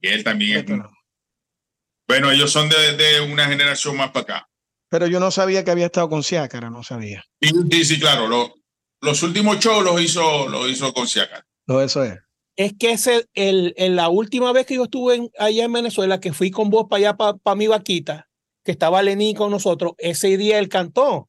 [0.00, 0.66] Él también
[2.08, 4.48] Bueno, ellos son de, de, una generación más para acá.
[4.88, 7.24] Pero yo no sabía que había estado con Ciácara, no sabía.
[7.40, 8.26] Sí, sí, claro.
[8.26, 8.52] Lo,
[9.00, 11.46] los últimos shows los hizo, lo hizo con Siaca.
[11.66, 12.18] No, eso es.
[12.56, 16.50] Es que ese, el, la última vez que yo estuve allá en Venezuela, que fui
[16.50, 18.28] con vos para allá, para, mi vaquita,
[18.64, 21.28] que estaba Lenín con nosotros, ese día él cantó.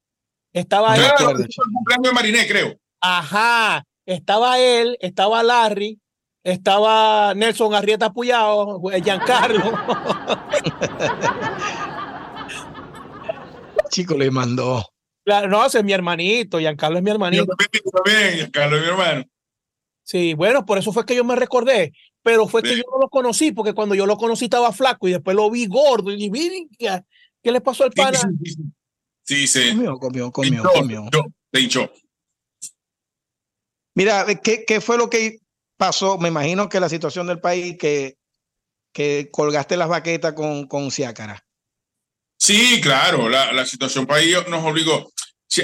[0.53, 1.01] Estaba ahí.
[1.01, 2.75] el cumpleaños de Mariné, creo.
[3.01, 3.83] Ajá.
[4.05, 5.99] Estaba él, estaba Larry,
[6.43, 9.63] estaba Nelson Arrieta Puyao, Giancarlo.
[13.89, 14.85] Chico le mandó.
[15.25, 17.45] Claro, no, ese es mi hermanito, Giancarlo es mi hermanito.
[17.45, 19.23] Yo también, Giancarlo es mi hermano.
[20.03, 23.09] Sí, bueno, por eso fue que yo me recordé, pero fue que yo no lo
[23.09, 26.67] conocí, porque cuando yo lo conocí estaba flaco y después lo vi gordo y dije,
[27.45, 28.19] ¿qué, le pasó al pana?
[29.23, 29.69] Sí, sí.
[29.69, 31.09] Comió, comió, comió, comió.
[31.69, 31.91] Yo,
[33.95, 35.37] Mira, ¿qué, ¿qué fue lo que
[35.77, 36.17] pasó?
[36.17, 38.17] Me imagino que la situación del país que,
[38.91, 41.45] que colgaste las baquetas con, con Ciácara.
[42.37, 45.11] Sí, claro, la, la situación país nos obligó.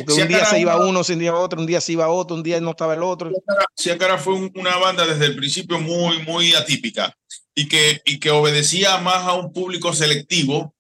[0.07, 2.61] un día se iba uno, un día otro, un día se iba otro, un día
[2.61, 3.31] no estaba el otro.
[3.75, 7.15] Ciacara fue una banda desde el principio muy, muy atípica
[7.53, 10.73] y que, y que obedecía más a un público selectivo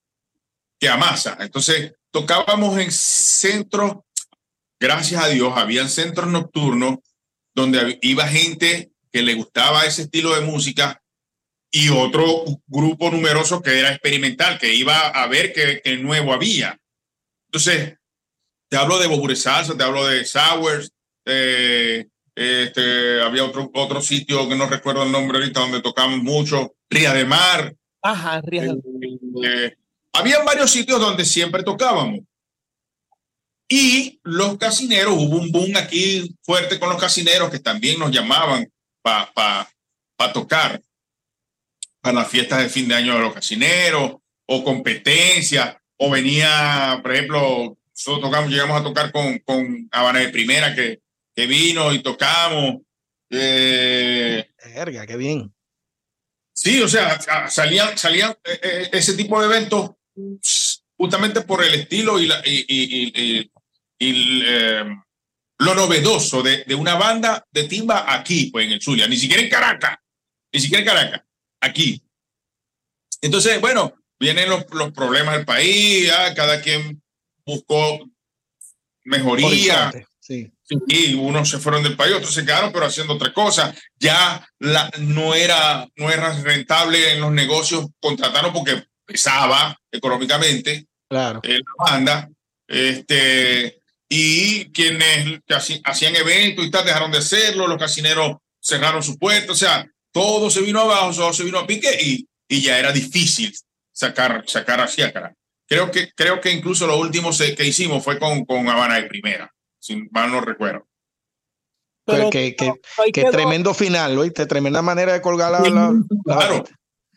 [0.81, 1.37] que a masa.
[1.39, 3.97] Entonces, tocábamos en centros,
[4.79, 6.97] gracias a Dios, habían centros nocturnos
[7.53, 11.01] donde iba gente que le gustaba ese estilo de música
[11.69, 16.77] y otro grupo numeroso que era experimental, que iba a ver qué, nuevo había.
[17.47, 17.97] Entonces,
[18.67, 20.91] te hablo de Bobure Salsa, te hablo de Sours,
[22.33, 27.13] Este, había otro, otro sitio que no recuerdo el nombre ahorita donde tocamos mucho, Ría
[27.13, 27.75] de Mar.
[28.01, 29.45] Ajá, Ría de Mar.
[29.45, 29.75] Eh,
[30.13, 32.21] había varios sitios donde siempre tocábamos.
[33.69, 38.69] Y los casineros, hubo un boom aquí fuerte con los casineros que también nos llamaban
[39.01, 39.71] para pa,
[40.17, 40.81] pa tocar
[42.01, 47.13] para las fiestas de fin de año de los casineros o competencias o venía, por
[47.13, 50.99] ejemplo, nosotros tocamos, llegamos a tocar con, con Habana de Primera que,
[51.35, 52.81] que vino y tocamos.
[53.29, 55.53] Eh, Verga, qué bien.
[56.53, 59.91] Sí, o sea, salían, salían eh, eh, ese tipo de eventos
[60.97, 63.51] justamente por el estilo y, la, y, y, y,
[63.99, 64.85] y eh,
[65.59, 69.41] lo novedoso de, de, una banda de timba aquí, pues en el Zulia, ni siquiera
[69.41, 69.97] en Caracas,
[70.51, 71.21] ni siquiera en Caracas,
[71.61, 72.03] aquí.
[73.21, 76.33] Entonces, bueno, vienen los, los problemas del país, ¿ya?
[76.33, 77.01] cada quien
[77.45, 77.99] buscó
[79.03, 79.91] mejoría.
[80.19, 80.51] Sí.
[80.87, 83.75] Y unos se fueron del país, otros se quedaron, pero haciendo otra cosa.
[83.99, 91.41] Ya la, no, era, no era rentable en los negocios contratarnos porque pesaba económicamente claro.
[91.43, 92.29] eh, la banda.
[92.67, 95.41] Este, y quienes
[95.83, 100.49] hacían eventos y tal dejaron de hacerlo, los casineros cerraron su puerta, o sea, todo
[100.49, 103.53] se vino abajo, todo se vino a pique y, y ya era difícil
[103.91, 105.33] sacar, sacar hacia cara.
[105.67, 109.49] Creo que, creo que incluso lo último que hicimos fue con, con Habana de Primera,
[109.79, 110.85] si mal no recuerdo.
[112.05, 112.73] Pero, que, que,
[113.13, 114.45] que tremendo final, ¿oíste?
[114.45, 115.59] Tremenda manera de colgar la.
[115.61, 115.93] la,
[116.25, 116.63] la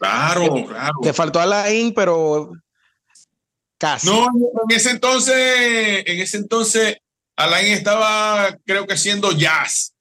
[0.09, 0.95] claro, claro, claro.
[1.03, 2.53] Te faltó a la IN, pero
[3.79, 4.07] casi.
[4.07, 6.97] No, en ese entonces, en ese entonces,
[7.37, 9.95] Alain estaba, creo que haciendo jazz.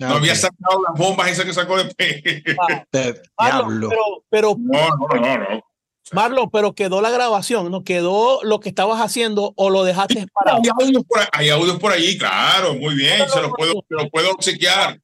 [0.00, 0.18] Ah, no okay.
[0.18, 2.22] había sacado las bombas esas que sacó después.
[2.58, 3.88] Ah, de diablo.
[3.88, 5.64] Pero, pero, no, no, no, no.
[6.12, 7.82] Marlon, pero quedó la grabación, ¿no?
[7.82, 10.60] Quedó lo que estabas haciendo o lo dejaste sí, parado.
[10.62, 13.72] Hay audios, por ahí, hay audios por ahí, claro, muy bien, no, se los puedo,
[13.88, 15.00] se los puedo obsequiar.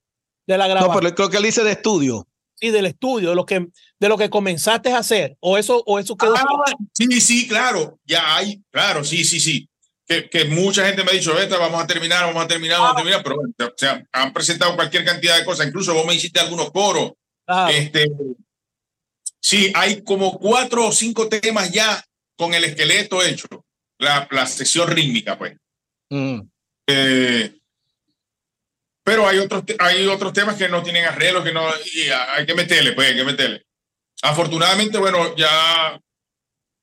[0.46, 0.94] De la grabación.
[0.94, 2.26] No, pero creo que él dice de estudio.
[2.60, 5.98] Sí, del estudio, de lo que, de lo que comenzaste a hacer, o eso, o
[5.98, 6.34] eso quedó.
[6.36, 6.44] Ah,
[6.92, 9.66] sí, sí, claro, ya hay, claro, sí, sí, sí.
[10.06, 12.92] Que, que, mucha gente me ha dicho, esta vamos a terminar, vamos a terminar, vamos
[12.92, 16.40] a terminar, pero o sea, han presentado cualquier cantidad de cosas, incluso vos me hiciste
[16.40, 17.12] algunos coros.
[17.46, 17.70] Ah.
[17.72, 18.10] Este,
[19.40, 22.04] sí, hay como cuatro o cinco temas ya
[22.36, 23.46] con el esqueleto hecho,
[23.98, 25.56] la, la sección rítmica, pues.
[26.10, 26.40] Mm.
[26.88, 27.59] Eh,
[29.02, 32.54] pero hay otros, hay otros temas que no tienen arreglo, que no, y hay que
[32.54, 33.66] meterle, pues, hay que meterle.
[34.22, 36.00] Afortunadamente, bueno, ya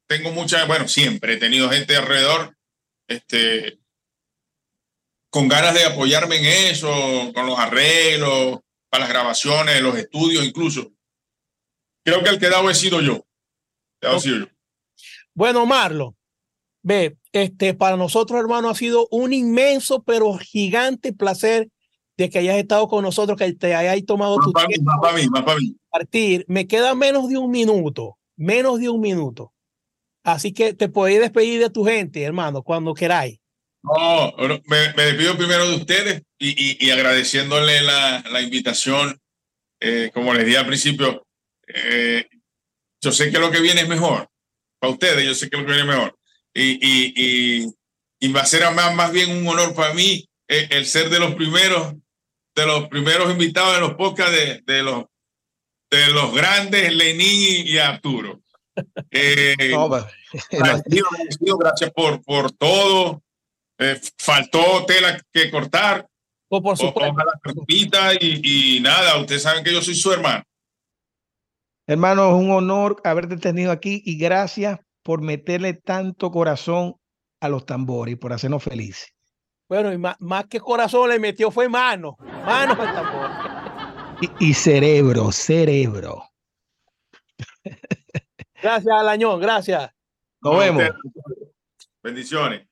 [0.08, 2.58] tengo mucha, bueno, siempre he tenido gente alrededor,
[3.08, 3.80] este,
[5.30, 8.60] con ganas de apoyarme en eso, con los arreglos,
[8.90, 10.92] para las grabaciones, los estudios incluso.
[12.04, 13.26] Creo que el que dado he sido yo.
[14.02, 14.46] He sido yo.
[15.34, 16.16] Bueno, Marlo,
[16.82, 21.70] ve, este, para nosotros, hermano, ha sido un inmenso, pero gigante placer
[22.18, 24.98] de que hayas estado con nosotros, que te hayas tomado más tu para mí, más
[25.00, 25.76] para mí, más para mí.
[25.90, 26.46] Partir.
[26.48, 29.54] Me queda menos de un minuto, menos de un minuto.
[30.24, 33.40] Así que te podéis despedir de tu gente, hermano, cuando queráis.
[33.84, 34.34] No,
[34.66, 39.18] me, me, despido primero de ustedes y, y, y agradeciéndole la, la invitación.
[39.80, 41.26] Eh, como les dije al principio,
[41.68, 42.28] eh,
[43.00, 44.28] yo sé que lo que viene es mejor.
[44.80, 46.18] Para ustedes, yo sé que lo que viene es mejor.
[46.54, 47.74] Y, y,
[48.20, 51.20] y va a ser más, más bien un honor para mí el, el ser de
[51.20, 51.94] los primeros
[52.58, 55.06] de los primeros invitados en los podcasts de, de, los,
[55.92, 58.42] de los grandes Lenín y Arturo.
[59.10, 63.24] Eh, no, agradecido, agradecido, gracias por, por todo.
[63.80, 66.08] Eh, faltó tela que cortar.
[66.48, 67.16] O por supuesto.
[68.20, 70.44] Y, y nada, ustedes saben que yo soy su hermano.
[71.88, 76.98] Hermano, es un honor haberte tenido aquí y gracias por meterle tanto corazón
[77.42, 79.17] a los tambores y por hacernos felices.
[79.68, 83.30] Bueno, y más, más, que corazón le metió fue mano, mano al tambor.
[84.40, 86.24] Y, y cerebro, cerebro.
[88.64, 89.92] Gracias, Alañón, gracias.
[90.42, 90.84] Nos vemos.
[92.02, 92.68] Bendiciones.